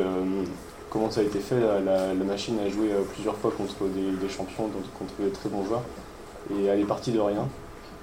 comment 0.88 1.10
ça 1.10 1.20
a 1.20 1.24
été 1.24 1.40
fait? 1.40 1.56
La, 1.84 2.14
machine 2.14 2.58
a 2.64 2.70
joué 2.70 2.90
plusieurs 3.12 3.36
fois 3.36 3.50
contre 3.50 3.84
des, 3.86 4.12
des 4.12 4.32
champions, 4.32 4.68
donc 4.68 4.84
contre 4.98 5.12
de 5.20 5.28
très 5.28 5.48
bons 5.48 5.64
joueurs. 5.64 5.82
Et 6.54 6.64
elle 6.64 6.80
est 6.80 6.84
partie 6.84 7.12
de 7.12 7.20
rien. 7.20 7.48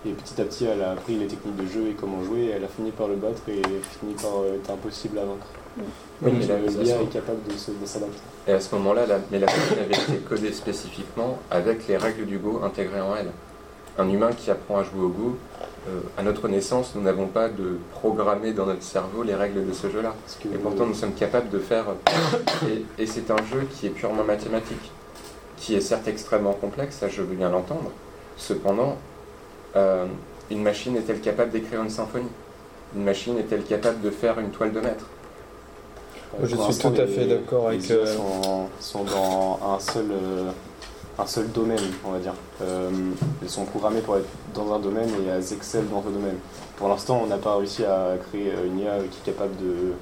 Et 0.06 0.12
petit 0.12 0.40
à 0.40 0.46
petit, 0.46 0.66
elle 0.66 0.82
a 0.82 0.92
appris 0.92 1.16
les 1.16 1.28
techniques 1.28 1.56
de 1.56 1.66
jeu 1.66 1.88
et 1.90 1.94
comment 1.94 2.24
jouer. 2.24 2.42
Et 2.42 2.50
elle 2.50 2.64
a 2.64 2.68
fini 2.68 2.92
par 2.92 3.08
le 3.08 3.16
battre 3.16 3.42
et 3.48 3.62
fini 4.00 4.14
par 4.22 4.46
être 4.54 4.70
impossible 4.70 5.18
à 5.18 5.26
vaincre. 5.26 5.48
Oui, 6.22 6.32
Donc, 6.32 6.42
mais 6.42 6.48
la- 6.48 6.60
l'IA 6.84 7.02
est 7.02 7.06
capable 7.13 7.44
de 7.48 7.54
se- 7.58 7.72
de 7.72 7.86
s'adapter. 7.86 8.18
Et 8.48 8.52
à 8.54 8.60
ce 8.60 8.76
moment-là, 8.76 9.06
la, 9.06 9.20
mais 9.32 9.39
la 9.39 9.46
machine 9.46 9.78
avait 9.84 9.94
été 10.15 10.18
codée 10.28 10.52
spécifiquement 10.52 11.38
avec 11.50 11.88
les 11.88 11.98
règles 11.98 12.26
du 12.26 12.38
Go 12.38 12.62
intégrées 12.63 13.02
en 13.02 13.15
elle. 13.15 13.32
Un 13.98 14.10
humain 14.10 14.32
qui 14.38 14.50
apprend 14.52 14.78
à 14.80 14.84
jouer 14.84 15.02
au 15.02 15.10
Go, 15.10 15.38
euh, 15.88 16.00
à 16.18 16.24
notre 16.24 16.48
naissance, 16.48 16.94
nous 16.96 17.02
n'avons 17.02 17.28
pas 17.28 17.48
de 17.50 17.78
programmé 17.94 18.52
dans 18.54 18.65
notre 18.65 18.84
cerveau 18.84 19.24
les 19.24 19.36
règles 19.36 19.65
de 19.68 19.74
ce 19.74 19.89
jeu-là. 19.89 20.13
Et 20.54 20.58
pourtant, 20.58 20.86
nous 20.86 20.94
sommes 20.94 21.13
capables 21.13 21.50
de 21.50 21.60
faire. 21.60 21.86
Et, 22.68 23.02
et 23.02 23.06
c'est 23.08 23.32
un 23.32 23.38
jeu 23.38 23.65
qui 23.72 23.88
est 23.88 23.92
purement 23.92 24.24
mathématique, 24.24 24.92
qui 25.58 25.76
est 25.76 25.82
certes 25.82 26.08
extrêmement 26.08 26.54
complexe, 26.54 26.98
ça 27.00 27.08
je 27.10 27.22
veux 27.22 27.36
bien 27.36 27.50
l'entendre. 27.50 27.92
Cependant, 28.38 28.98
euh, 29.76 30.06
une 30.52 30.63
machine 30.63 30.96
est-elle 30.98 31.20
capable 31.22 31.52
d'écrire 31.52 31.82
une 31.82 31.89
symphonie? 31.89 32.30
Une 32.96 33.04
machine 33.04 33.38
est-elle 33.38 33.63
capable 33.63 34.02
de 34.02 34.10
faire 34.10 34.39
une 34.39 34.50
toile 34.50 34.72
de 34.74 34.80
maître? 34.80 35.06
Je 36.44 36.56
suis 36.56 36.78
tout 36.78 36.88
à 36.89 37.06
les- 37.06 37.08
fait 37.08 37.26
d'accord 37.26 37.70
les 37.70 37.78
avec, 37.78 37.89
IA 37.89 37.96
euh, 37.96 38.15
sont, 38.15 38.70
sont 38.80 39.04
dans 39.04 39.60
un 39.76 39.80
seul, 39.80 40.06
euh, 40.12 40.52
un 41.18 41.26
seul 41.26 41.52
domaine, 41.52 41.80
on 42.06 42.12
va 42.12 42.20
dire. 42.20 42.34
Euh, 42.62 42.89
elles 43.42 43.50
sont 43.50 43.65
programmées 43.65 44.02
pour 44.02 44.18
être 44.18 44.28
dans 44.54 44.74
un 44.74 44.80
domaine 44.80 45.10
et 45.10 45.28
elles 45.28 45.54
excellent 45.54 45.86
dans 45.92 46.04
ce 46.04 46.10
domaine. 46.10 46.38
Pour 46.78 46.88
l'instant, 46.88 47.22
on 47.24 47.28
n'a 47.28 47.38
pas 47.38 47.56
réussi 47.58 47.84
à 47.84 48.13
créer 48.30 48.54
une 48.65 48.80
IA 48.80 49.00
qui 49.12 49.20
est 49.30 49.32
capable 49.34 49.56
de 49.58 49.94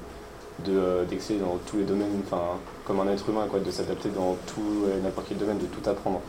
de, 0.64 1.04
d'exceller 1.08 1.38
dans 1.38 1.56
tous 1.66 1.76
les 1.76 1.84
domaines, 1.84 2.20
enfin 2.26 2.42
comme 2.84 2.98
un 2.98 3.06
être 3.12 3.28
humain, 3.28 3.46
quoi, 3.48 3.60
de 3.60 3.70
s'adapter 3.70 4.08
dans 4.08 4.36
tout 4.46 4.86
n'importe 5.04 5.26
quel 5.28 5.38
domaine, 5.38 5.58
de 5.58 5.66
tout 5.66 5.88
apprendre. 5.88 6.20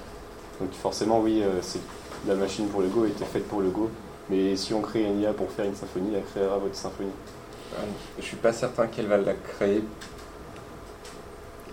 Donc 0.61 0.71
forcément, 0.73 1.19
oui, 1.19 1.41
c'est 1.63 1.79
la 2.27 2.35
machine 2.35 2.67
pour 2.67 2.81
le 2.81 2.89
Go 2.89 3.05
était 3.05 3.25
faite 3.25 3.47
pour 3.47 3.61
le 3.61 3.69
Go, 3.69 3.89
mais 4.29 4.55
si 4.55 4.71
on 4.75 4.81
crée 4.81 5.03
une 5.05 5.19
IA 5.21 5.33
pour 5.33 5.49
faire 5.49 5.65
une 5.65 5.73
symphonie, 5.73 6.11
elle 6.15 6.23
créera 6.23 6.57
votre 6.59 6.75
symphonie. 6.75 7.09
Je 8.19 8.23
suis 8.23 8.37
pas 8.37 8.53
certain 8.53 8.87
qu'elle 8.87 9.07
va 9.07 9.17
la 9.17 9.33
créer. 9.33 9.83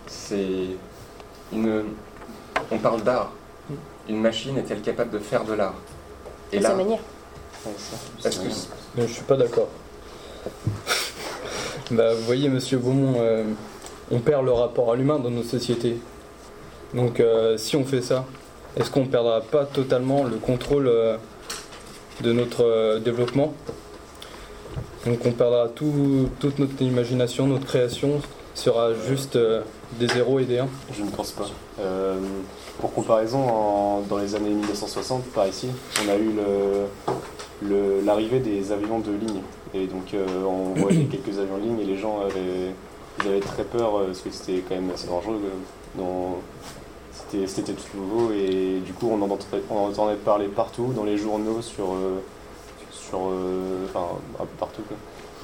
C'est 0.06 0.68
une. 1.52 1.84
On 2.70 2.78
parle 2.78 3.02
d'art. 3.02 3.32
Une 4.08 4.20
machine 4.20 4.56
est-elle 4.58 4.82
capable 4.82 5.10
de 5.10 5.18
faire 5.18 5.44
de 5.44 5.54
l'art? 5.54 5.74
Et 6.52 6.60
là, 6.60 6.74
manière. 6.74 7.00
Est-ce 8.24 8.40
que 8.40 8.48
je 8.98 9.06
suis 9.06 9.22
pas 9.24 9.36
d'accord. 9.36 9.68
bah, 11.90 12.14
vous 12.14 12.22
voyez, 12.22 12.48
monsieur 12.48 12.78
Beaumont, 12.78 13.14
euh, 13.18 13.44
on 14.10 14.20
perd 14.20 14.44
le 14.44 14.52
rapport 14.52 14.92
à 14.92 14.96
l'humain 14.96 15.18
dans 15.18 15.30
nos 15.30 15.42
sociétés. 15.42 15.98
Donc, 16.94 17.18
euh, 17.20 17.56
si 17.56 17.76
on 17.76 17.84
fait 17.84 18.02
ça, 18.02 18.24
est-ce 18.76 18.90
qu'on 18.90 19.06
perdra 19.06 19.40
pas 19.40 19.64
totalement 19.64 20.24
le 20.24 20.36
contrôle 20.36 20.86
euh, 20.86 21.16
de 22.20 22.32
notre 22.32 22.64
euh, 22.64 22.98
développement? 23.00 23.54
Donc, 25.06 25.18
on 25.24 25.30
perdra 25.30 25.68
tout- 25.68 26.28
toute 26.40 26.58
notre 26.58 26.82
imagination, 26.82 27.46
notre 27.46 27.64
création 27.66 28.20
sera 28.54 28.92
juste 29.08 29.36
euh, 29.36 29.62
des 30.00 30.08
zéros 30.08 30.40
et 30.40 30.44
des 30.44 30.58
1. 30.58 30.66
Je 30.92 31.02
ne 31.02 31.10
pense 31.10 31.30
pas. 31.32 31.46
Euh, 31.80 32.16
pour 32.80 32.92
comparaison, 32.92 34.02
dans 34.08 34.18
les 34.18 34.34
années 34.34 34.50
1960, 34.50 35.22
par 35.26 35.46
ici, 35.46 35.68
on 36.04 36.08
a 36.10 36.16
eu 36.16 36.32
l'arrivée 38.04 38.40
des 38.40 38.72
avions 38.72 38.98
de 38.98 39.12
ligne. 39.12 39.42
Et 39.74 39.86
donc, 39.86 40.12
euh, 40.14 40.26
on 40.44 40.78
voyait 40.80 41.04
quelques 41.04 41.38
avions 41.38 41.58
de 41.58 41.62
ligne 41.62 41.80
et 41.80 41.84
les 41.84 41.98
gens 41.98 42.20
avaient, 42.22 43.40
très 43.40 43.64
peur 43.64 44.02
parce 44.06 44.20
que 44.20 44.30
c'était 44.30 44.62
quand 44.68 44.74
même 44.74 44.90
assez 44.92 45.06
dangereux. 45.06 45.38
C'était 47.46 47.72
tout 47.72 47.96
nouveau 47.96 48.32
et 48.32 48.80
du 48.84 48.92
coup, 48.92 49.08
on 49.10 49.20
en 49.22 49.30
entendait, 49.30 49.62
on 49.70 49.76
en 49.78 49.88
entendait 49.88 50.16
parler 50.16 50.46
partout, 50.48 50.92
dans 50.94 51.04
les 51.04 51.16
journaux, 51.16 51.62
sur, 51.62 51.86
euh, 53.14 53.86
un 53.94 54.44
peu 54.44 54.56
partout. 54.58 54.82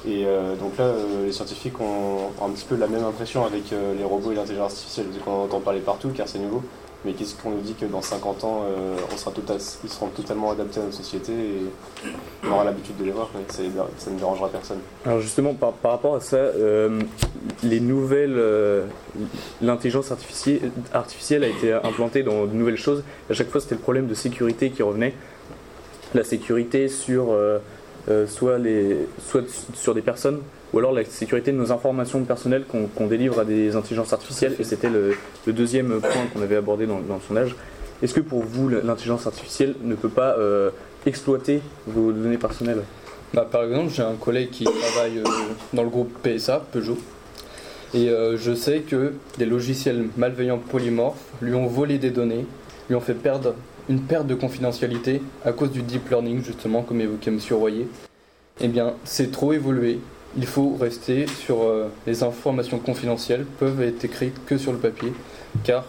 Et 0.05 0.25
euh, 0.25 0.55
donc 0.55 0.77
là, 0.77 0.85
euh, 0.85 1.25
les 1.25 1.31
scientifiques 1.31 1.79
ont 1.79 2.31
un 2.43 2.49
petit 2.49 2.65
peu 2.65 2.75
la 2.75 2.87
même 2.87 3.03
impression 3.03 3.45
avec 3.45 3.63
les 3.71 4.03
robots 4.03 4.31
et 4.31 4.35
l'intelligence 4.35 4.73
artificielle, 4.73 5.07
vu 5.07 5.19
qu'on 5.19 5.31
en 5.31 5.43
entend 5.45 5.59
parler 5.59 5.79
partout 5.79 6.09
car 6.15 6.27
c'est 6.27 6.39
nouveau. 6.39 6.61
Mais 7.05 7.11
qu'est-ce 7.11 7.35
qu'on 7.35 7.49
nous 7.49 7.59
dit 7.59 7.73
que 7.73 7.85
dans 7.85 8.01
50 8.01 8.45
ans, 8.45 8.61
on 9.13 9.17
sera 9.17 9.33
ils 9.83 9.89
seront 9.89 10.07
totalement 10.07 10.51
adaptés 10.51 10.79
à 10.79 10.83
notre 10.83 10.95
société 10.95 11.33
et 11.33 12.07
on 12.45 12.53
aura 12.53 12.63
l'habitude 12.63 12.95
de 12.95 13.03
les 13.03 13.11
voir, 13.11 13.29
ça, 13.49 13.61
ne 14.09 14.17
dérangera 14.17 14.47
personne. 14.47 14.77
Alors 15.05 15.19
justement, 15.19 15.53
par, 15.53 15.73
par 15.73 15.91
rapport 15.91 16.15
à 16.15 16.21
ça, 16.21 16.37
les 17.61 17.79
nouvelles, 17.81 18.41
l'intelligence 19.61 20.13
artificielle 20.93 21.43
a 21.43 21.47
été 21.47 21.73
implantée 21.73 22.23
dans 22.23 22.45
de 22.45 22.53
nouvelles 22.53 22.77
choses. 22.77 23.03
À 23.29 23.33
chaque 23.33 23.49
fois, 23.49 23.59
c'était 23.59 23.75
le 23.75 23.81
problème 23.81 24.07
de 24.07 24.13
sécurité 24.13 24.69
qui 24.69 24.81
revenait. 24.81 25.13
La 26.13 26.23
sécurité 26.23 26.89
sur 26.89 27.31
euh, 27.31 27.57
euh, 28.09 28.27
soit, 28.27 28.59
les, 28.59 28.97
soit 29.19 29.43
sur 29.73 29.95
des 29.95 30.01
personnes, 30.01 30.41
ou 30.71 30.79
alors 30.79 30.91
la 30.91 31.03
sécurité 31.05 31.51
de 31.51 31.57
nos 31.57 31.71
informations 31.71 32.23
personnelles 32.23 32.65
qu'on 32.65 33.07
délivre 33.07 33.39
à 33.39 33.45
des 33.45 33.75
intelligences 33.75 34.13
artificielles. 34.13 34.55
Et 34.59 34.63
c'était 34.63 34.89
le, 34.89 35.15
deuxième 35.47 35.99
point 35.99 36.27
qu'on 36.33 36.41
avait 36.41 36.55
abordé 36.55 36.85
dans, 36.85 36.99
dans 36.99 37.15
le 37.15 37.21
sondage. 37.27 37.55
Est-ce 38.01 38.13
que 38.13 38.19
pour 38.19 38.43
vous, 38.43 38.69
l'intelligence 38.69 39.25
artificielle 39.25 39.75
ne 39.81 39.95
peut 39.95 40.09
pas 40.09 40.35
euh, 40.37 40.69
exploiter 41.05 41.61
vos 41.87 42.11
données 42.11 42.37
personnelles? 42.37 42.83
Bah, 43.33 43.47
par 43.49 43.63
exemple, 43.63 43.91
j'ai 43.91 44.03
un 44.03 44.15
collègue 44.15 44.51
qui 44.51 44.65
travaille 44.65 45.23
dans 45.73 45.83
le 45.83 45.89
groupe 45.89 46.11
PSA, 46.21 46.63
Peugeot, 46.71 46.97
et 47.95 48.09
je 48.35 48.53
sais 48.55 48.79
que 48.79 49.13
des 49.37 49.45
logiciels 49.45 50.07
malveillants 50.17 50.57
polymorphes 50.57 51.23
lui 51.41 51.53
ont 51.53 51.67
volé 51.67 51.97
des 51.97 52.09
données, 52.09 52.45
lui 52.89 52.95
ont 52.95 53.01
fait 53.01 53.13
perdre 53.13 53.53
une 53.89 54.01
perte 54.01 54.27
de 54.27 54.35
confidentialité 54.35 55.21
à 55.45 55.51
cause 55.51 55.71
du 55.71 55.81
deep 55.81 56.09
learning, 56.09 56.43
justement, 56.43 56.81
comme 56.83 57.01
évoquait 57.01 57.31
M. 57.31 57.39
Royer. 57.51 57.87
Eh 58.61 58.67
bien, 58.67 58.93
c'est 59.03 59.31
trop 59.31 59.53
évolué. 59.53 59.99
Il 60.37 60.45
faut 60.45 60.75
rester 60.79 61.25
sur 61.27 61.63
euh, 61.63 61.89
les 62.07 62.23
informations 62.23 62.79
confidentielles, 62.79 63.45
peuvent 63.59 63.81
être 63.81 64.03
écrites 64.05 64.35
que 64.45 64.57
sur 64.57 64.71
le 64.71 64.79
papier, 64.79 65.13
car 65.63 65.85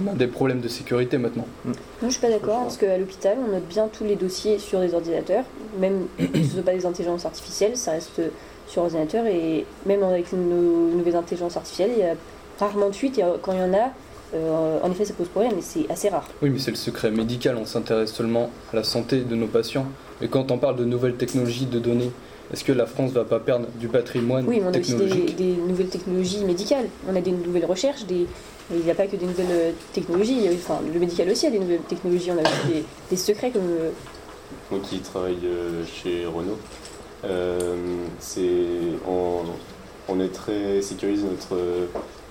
on 0.00 0.10
a 0.10 0.14
des 0.14 0.26
problèmes 0.26 0.60
de 0.60 0.68
sécurité 0.68 1.18
maintenant. 1.18 1.46
Non, 1.64 1.72
je 2.02 2.10
suis 2.10 2.20
pas 2.20 2.30
d'accord, 2.30 2.62
parce 2.62 2.76
qu'à 2.76 2.98
l'hôpital, 2.98 3.36
on 3.46 3.52
note 3.52 3.66
bien 3.68 3.88
tous 3.88 4.04
les 4.04 4.16
dossiers 4.16 4.58
sur 4.58 4.80
des 4.80 4.94
ordinateurs, 4.94 5.44
même 5.78 6.06
si 6.18 6.26
ce 6.26 6.38
ne 6.38 6.44
sont 6.44 6.62
pas 6.62 6.74
des 6.74 6.86
intelligences 6.86 7.26
artificielles, 7.26 7.76
ça 7.76 7.92
reste 7.92 8.20
sur 8.66 8.82
ordinateur, 8.82 9.26
et 9.26 9.64
même 9.86 10.02
avec 10.02 10.32
nos 10.32 10.90
nouvelles 10.96 11.16
intelligences 11.16 11.56
artificielles, 11.56 11.90
il 11.96 12.00
y 12.00 12.06
a 12.06 12.14
rarement 12.58 12.88
de 12.88 12.94
fuite, 12.94 13.18
et 13.18 13.24
quand 13.42 13.52
il 13.52 13.58
y 13.58 13.62
en 13.62 13.74
a, 13.74 13.92
euh, 14.34 14.78
en 14.82 14.90
effet, 14.90 15.04
ça 15.04 15.14
pose 15.14 15.28
problème, 15.28 15.52
mais 15.56 15.62
c'est 15.62 15.90
assez 15.90 16.08
rare. 16.08 16.28
Oui, 16.42 16.50
mais 16.50 16.58
c'est 16.58 16.70
le 16.70 16.76
secret 16.76 17.10
médical, 17.10 17.56
on 17.56 17.64
s'intéresse 17.64 18.12
seulement 18.12 18.50
à 18.72 18.76
la 18.76 18.84
santé 18.84 19.20
de 19.20 19.34
nos 19.34 19.46
patients. 19.46 19.86
Et 20.20 20.28
quand 20.28 20.50
on 20.50 20.58
parle 20.58 20.76
de 20.76 20.84
nouvelles 20.84 21.16
technologies 21.16 21.66
de 21.66 21.78
données, 21.78 22.10
est-ce 22.52 22.64
que 22.64 22.72
la 22.72 22.86
France 22.86 23.12
va 23.12 23.24
pas 23.24 23.40
perdre 23.40 23.66
du 23.78 23.88
patrimoine 23.88 24.46
Oui, 24.46 24.60
mais 24.60 24.66
on 24.70 24.74
a 24.74 24.78
aussi 24.78 24.94
des, 24.94 25.32
des 25.32 25.52
nouvelles 25.56 25.88
technologies 25.88 26.44
médicales, 26.44 26.86
on 27.08 27.14
a 27.14 27.20
des 27.20 27.30
nouvelles 27.30 27.66
recherches, 27.66 28.04
des... 28.04 28.26
il 28.70 28.80
n'y 28.80 28.90
a 28.90 28.94
pas 28.94 29.06
que 29.06 29.16
des 29.16 29.26
nouvelles 29.26 29.46
euh, 29.50 29.70
technologies, 29.92 30.40
enfin, 30.54 30.80
le 30.92 30.98
médical 30.98 31.28
aussi 31.30 31.46
a 31.46 31.50
des 31.50 31.58
nouvelles 31.58 31.80
technologies, 31.80 32.30
on 32.30 32.38
a 32.38 32.42
aussi 32.42 32.72
des, 32.72 32.84
des 33.10 33.16
secrets 33.16 33.50
comme... 33.50 33.68
Moi 34.70 34.80
qui 34.82 34.98
travaille 35.00 35.36
euh, 35.44 35.84
chez 35.84 36.24
Renault, 36.24 36.58
euh, 37.24 37.76
c'est 38.18 38.50
on, 39.06 39.42
on 40.08 40.20
est 40.20 40.32
très 40.32 40.80
sécurisé, 40.80 41.24
notre, 41.24 41.60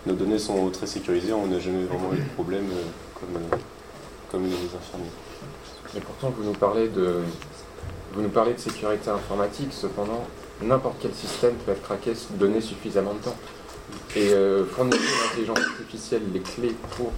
nos 0.05 0.13
données 0.13 0.39
sont 0.39 0.69
très 0.69 0.87
sécurisées, 0.87 1.33
on 1.33 1.47
n'a 1.47 1.59
jamais 1.59 1.83
vraiment 1.83 2.13
eu 2.13 2.19
de 2.19 2.29
problème 2.29 2.65
euh, 2.71 2.83
comme, 3.19 3.35
euh, 3.35 3.57
comme 4.31 4.43
les 4.43 4.53
infirmiers. 4.53 5.11
Et 5.95 5.99
pourtant, 5.99 6.33
vous 6.37 6.43
nous 6.43 6.53
parlez 6.53 6.87
de, 6.89 7.21
vous 8.13 8.21
nous 8.21 8.29
parlez 8.29 8.53
de 8.53 8.59
sécurité 8.59 9.09
informatique. 9.09 9.69
Cependant, 9.71 10.25
n'importe 10.61 10.97
quel 11.01 11.13
système 11.13 11.55
peut 11.55 11.71
être 11.71 11.83
craqué 11.83 12.13
donné 12.31 12.61
suffisamment 12.61 13.13
de 13.13 13.19
temps. 13.19 13.35
Et 14.15 14.33
euh, 14.33 14.65
fournir 14.65 14.95
une 14.95 15.29
intelligence 15.29 15.59
artificielle 15.59 16.21
les 16.33 16.41
clés 16.41 16.75
pour 16.97 17.11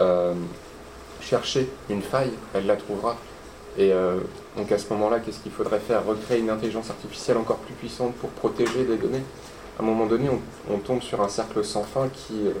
euh, 0.00 0.34
chercher 1.20 1.68
une 1.88 2.02
faille, 2.02 2.32
elle 2.54 2.66
la 2.66 2.76
trouvera. 2.76 3.16
Et 3.78 3.92
donc 4.56 4.72
à 4.72 4.78
ce 4.78 4.90
moment-là, 4.94 5.20
qu'est-ce 5.20 5.40
qu'il 5.40 5.52
faudrait 5.52 5.80
faire? 5.80 6.02
Recréer 6.06 6.38
une 6.38 6.48
intelligence 6.48 6.88
artificielle 6.88 7.36
encore 7.36 7.58
plus 7.58 7.74
puissante 7.74 8.14
pour 8.14 8.30
protéger 8.30 8.84
des 8.84 8.96
données? 8.96 9.22
À 9.78 9.82
un 9.82 9.84
moment 9.84 10.06
donné, 10.06 10.28
on, 10.28 10.40
on 10.72 10.78
tombe 10.78 11.02
sur 11.02 11.20
un 11.22 11.28
cercle 11.28 11.64
sans 11.64 11.82
fin 11.84 12.08
qui, 12.08 12.46
euh, 12.46 12.52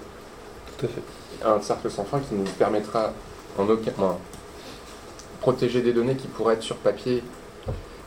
Tout 0.78 0.86
à 0.86 0.88
fait. 0.88 1.46
un 1.48 1.60
cercle 1.62 1.90
sans 1.90 2.04
fin 2.04 2.18
qui 2.20 2.34
nous 2.34 2.44
permettra 2.58 3.12
en 3.58 3.68
aucun 3.68 3.92
enfin, 3.96 4.18
protéger 5.40 5.80
des 5.80 5.92
données 5.92 6.16
qui 6.16 6.26
pourraient 6.28 6.54
être 6.54 6.62
sur 6.62 6.76
papier, 6.76 7.22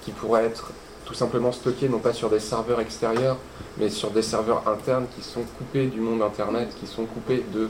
qui 0.02 0.12
pourraient 0.12 0.45
être 0.45 0.72
tout 1.06 1.13
simplement 1.15 1.52
stockées 1.52 1.89
non 1.89 1.98
pas 1.98 2.13
sur 2.13 2.30
des 2.30 2.39
serveurs 2.39 2.80
extérieurs, 2.82 3.38
mais 3.80 3.89
sur 3.89 4.12
des 4.12 4.22
serveurs 4.22 4.67
internes 4.67 5.08
qui 5.15 5.24
sont 5.24 5.41
coupés 5.58 5.88
du 5.88 6.00
monde 6.02 6.22
internet, 6.22 6.69
qui 6.80 6.86
sont 6.86 7.06
coupés 7.06 7.43
de 7.54 7.67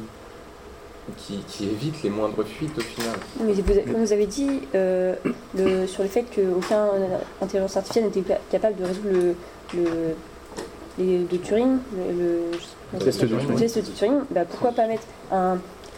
qui, 1.17 1.37
qui 1.47 1.65
évitent 1.69 2.03
les 2.03 2.09
moindres 2.09 2.43
fuites 2.45 2.77
au 2.77 2.81
final. 2.81 3.15
Mais 3.39 3.53
vous, 3.53 3.63
comme 3.91 4.03
vous 4.03 4.13
avez 4.13 4.27
dit, 4.27 4.61
euh, 4.75 5.15
le- 5.57 5.87
sur 5.87 6.03
le 6.03 6.09
fait 6.09 6.23
qu'aucun 6.23 6.87
intelligence 7.41 7.77
artificielle 7.77 8.05
n'était 8.05 8.21
pas 8.21 8.37
capable 8.51 8.75
de 8.75 8.83
résoudre 8.85 9.09
le, 9.09 9.35
le, 9.75 9.89
les- 10.99 11.19
de 11.23 11.37
Turing, 11.37 11.77
le, 11.95 12.13
le- 12.93 12.99
Test 12.99 13.21
de 13.21 13.27
le 13.35 13.39
Turing. 13.41 13.57
test 13.59 13.77
de 13.77 13.81
Turing, 13.91 14.19
bah, 14.31 14.45
pourquoi 14.45 14.71
pas 14.71 14.87
mettre 14.87 15.03
un, 15.31 15.57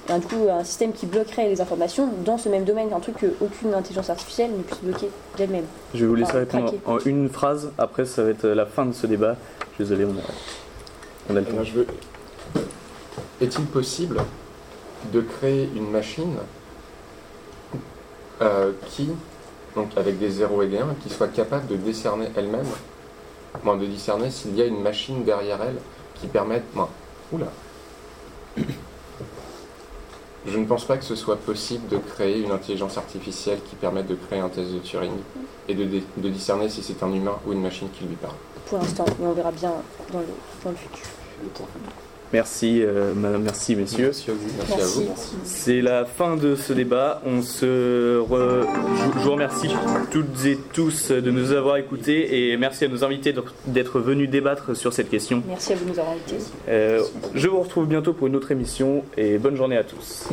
un, 0.10 0.20
du 0.20 0.28
coup, 0.28 0.48
un 0.50 0.64
système 0.64 0.94
qui 0.94 1.06
bloquerait 1.06 1.48
les 1.50 1.60
informations 1.62 2.10
dans 2.26 2.38
ce 2.38 2.50
même 2.50 2.64
domaine, 2.64 2.92
un 2.94 3.00
truc 3.00 3.16
qu'aucune 3.20 3.74
intelligence 3.74 4.10
artificielle 4.10 4.52
ne 4.58 4.64
puisse 4.64 4.80
bloquer 4.82 5.10
d'elle-même. 5.38 5.66
Je 5.94 6.02
vais 6.02 6.08
vous 6.08 6.16
laisser 6.16 6.32
Enfin, 6.32 6.40
répondre 6.40 6.74
en 6.86 6.98
une 7.00 7.30
phrase, 7.30 7.72
après 7.78 8.06
ça 8.06 8.24
va 8.24 8.30
être 8.30 8.48
la 8.48 8.66
fin 8.66 8.86
de 8.86 8.94
ce 8.94 9.08
débat. 9.08 9.36
Désolé, 9.80 10.06
on 10.06 10.10
a, 10.12 10.22
on 11.30 11.36
a 11.36 11.40
le 11.40 11.46
temps. 11.46 11.52
Alors, 11.54 11.64
je 11.66 11.74
veux- 11.74 11.88
Est-il 13.42 13.66
possible 13.66 14.18
de 15.14 15.22
créer 15.22 15.68
une 15.76 15.90
machine 15.90 16.36
euh, 18.42 18.72
qui, 18.88 19.10
donc 19.76 19.90
avec 19.96 20.20
des 20.20 20.30
0 20.30 20.62
et 20.64 20.68
des 20.68 20.78
1, 20.80 20.96
qui 21.04 21.10
soit 21.10 21.28
capable 21.28 21.68
de 21.68 21.76
décerner 21.76 22.28
elle-même, 22.36 22.66
bon, 23.64 23.78
de 23.78 23.86
discerner 23.86 24.30
s'il 24.30 24.56
y 24.56 24.62
a 24.62 24.66
une 24.66 24.82
machine 24.82 25.24
derrière 25.24 25.62
elle 25.62 25.78
qui 26.16 26.28
permette. 26.28 26.64
bon, 26.74 26.88
oula 27.32 27.48
Je 30.46 30.58
ne 30.58 30.66
pense 30.66 30.86
pas 30.86 30.98
que 30.98 31.04
ce 31.04 31.16
soit 31.16 31.38
possible 31.38 31.88
de 31.88 31.98
créer 31.98 32.42
une 32.42 32.52
intelligence 32.52 32.98
artificielle 32.98 33.60
qui 33.70 33.76
permette 33.76 34.08
de 34.08 34.16
créer 34.16 34.40
un 34.40 34.50
test 34.50 34.72
de 34.72 34.80
Turing 34.80 35.14
et 35.68 35.76
de, 35.76 35.86
de 36.18 36.30
discerner 36.30 36.70
si 36.70 36.82
c'est 36.82 37.04
un 37.04 37.14
humain 37.14 37.38
ou 37.46 37.54
une 37.54 37.62
machine 37.62 37.90
qui 37.92 38.06
lui 38.06 38.16
parle. 38.16 38.36
Pour 38.66 38.80
l'instant, 38.80 39.06
mais 39.20 39.28
on 39.28 39.34
verra 39.34 39.52
bien 39.52 39.74
dans 40.12 40.20
le, 40.20 40.26
dans 40.64 40.72
le 40.72 40.76
futur. 40.76 41.06
Le 41.44 41.50
temps. 41.50 41.68
Merci, 42.34 42.82
euh, 42.82 43.14
madame, 43.14 43.44
merci 43.44 43.76
messieurs. 43.76 44.06
Merci 44.14 44.32
à 44.32 44.34
vous. 44.34 44.40
Merci, 44.58 44.74
à 44.82 44.86
vous. 44.86 45.16
C'est 45.44 45.82
la 45.82 46.06
fin 46.06 46.38
de 46.38 46.56
ce 46.56 46.72
débat. 46.74 47.22
On 47.26 47.42
se 47.42 48.20
re- 48.22 48.66
je, 49.16 49.20
je 49.20 49.24
vous 49.26 49.32
remercie 49.32 49.70
toutes 50.12 50.46
et 50.46 50.58
tous 50.74 51.12
de 51.12 51.30
nous 51.32 51.52
avoir 51.52 51.78
écoutés 51.78 52.52
et 52.52 52.58
merci 52.58 52.86
à 52.86 52.88
nos 52.88 53.04
invités 53.04 53.34
d'être 53.68 54.00
venus 54.00 54.30
débattre 54.30 54.76
sur 54.78 54.94
cette 54.94 55.10
question. 55.10 55.44
Merci 55.48 55.74
à 55.74 55.76
vous 55.76 55.86
de 55.86 55.90
nous 55.90 56.00
avoir 56.00 56.14
invités. 56.14 56.38
Euh, 56.70 57.02
je 57.36 57.48
vous 57.48 57.60
retrouve 57.60 57.86
bientôt 57.88 58.14
pour 58.14 58.28
une 58.28 58.36
autre 58.38 58.52
émission 58.52 59.04
et 59.18 59.38
bonne 59.38 59.56
journée 59.58 59.78
à 59.78 59.84
tous. 59.84 60.26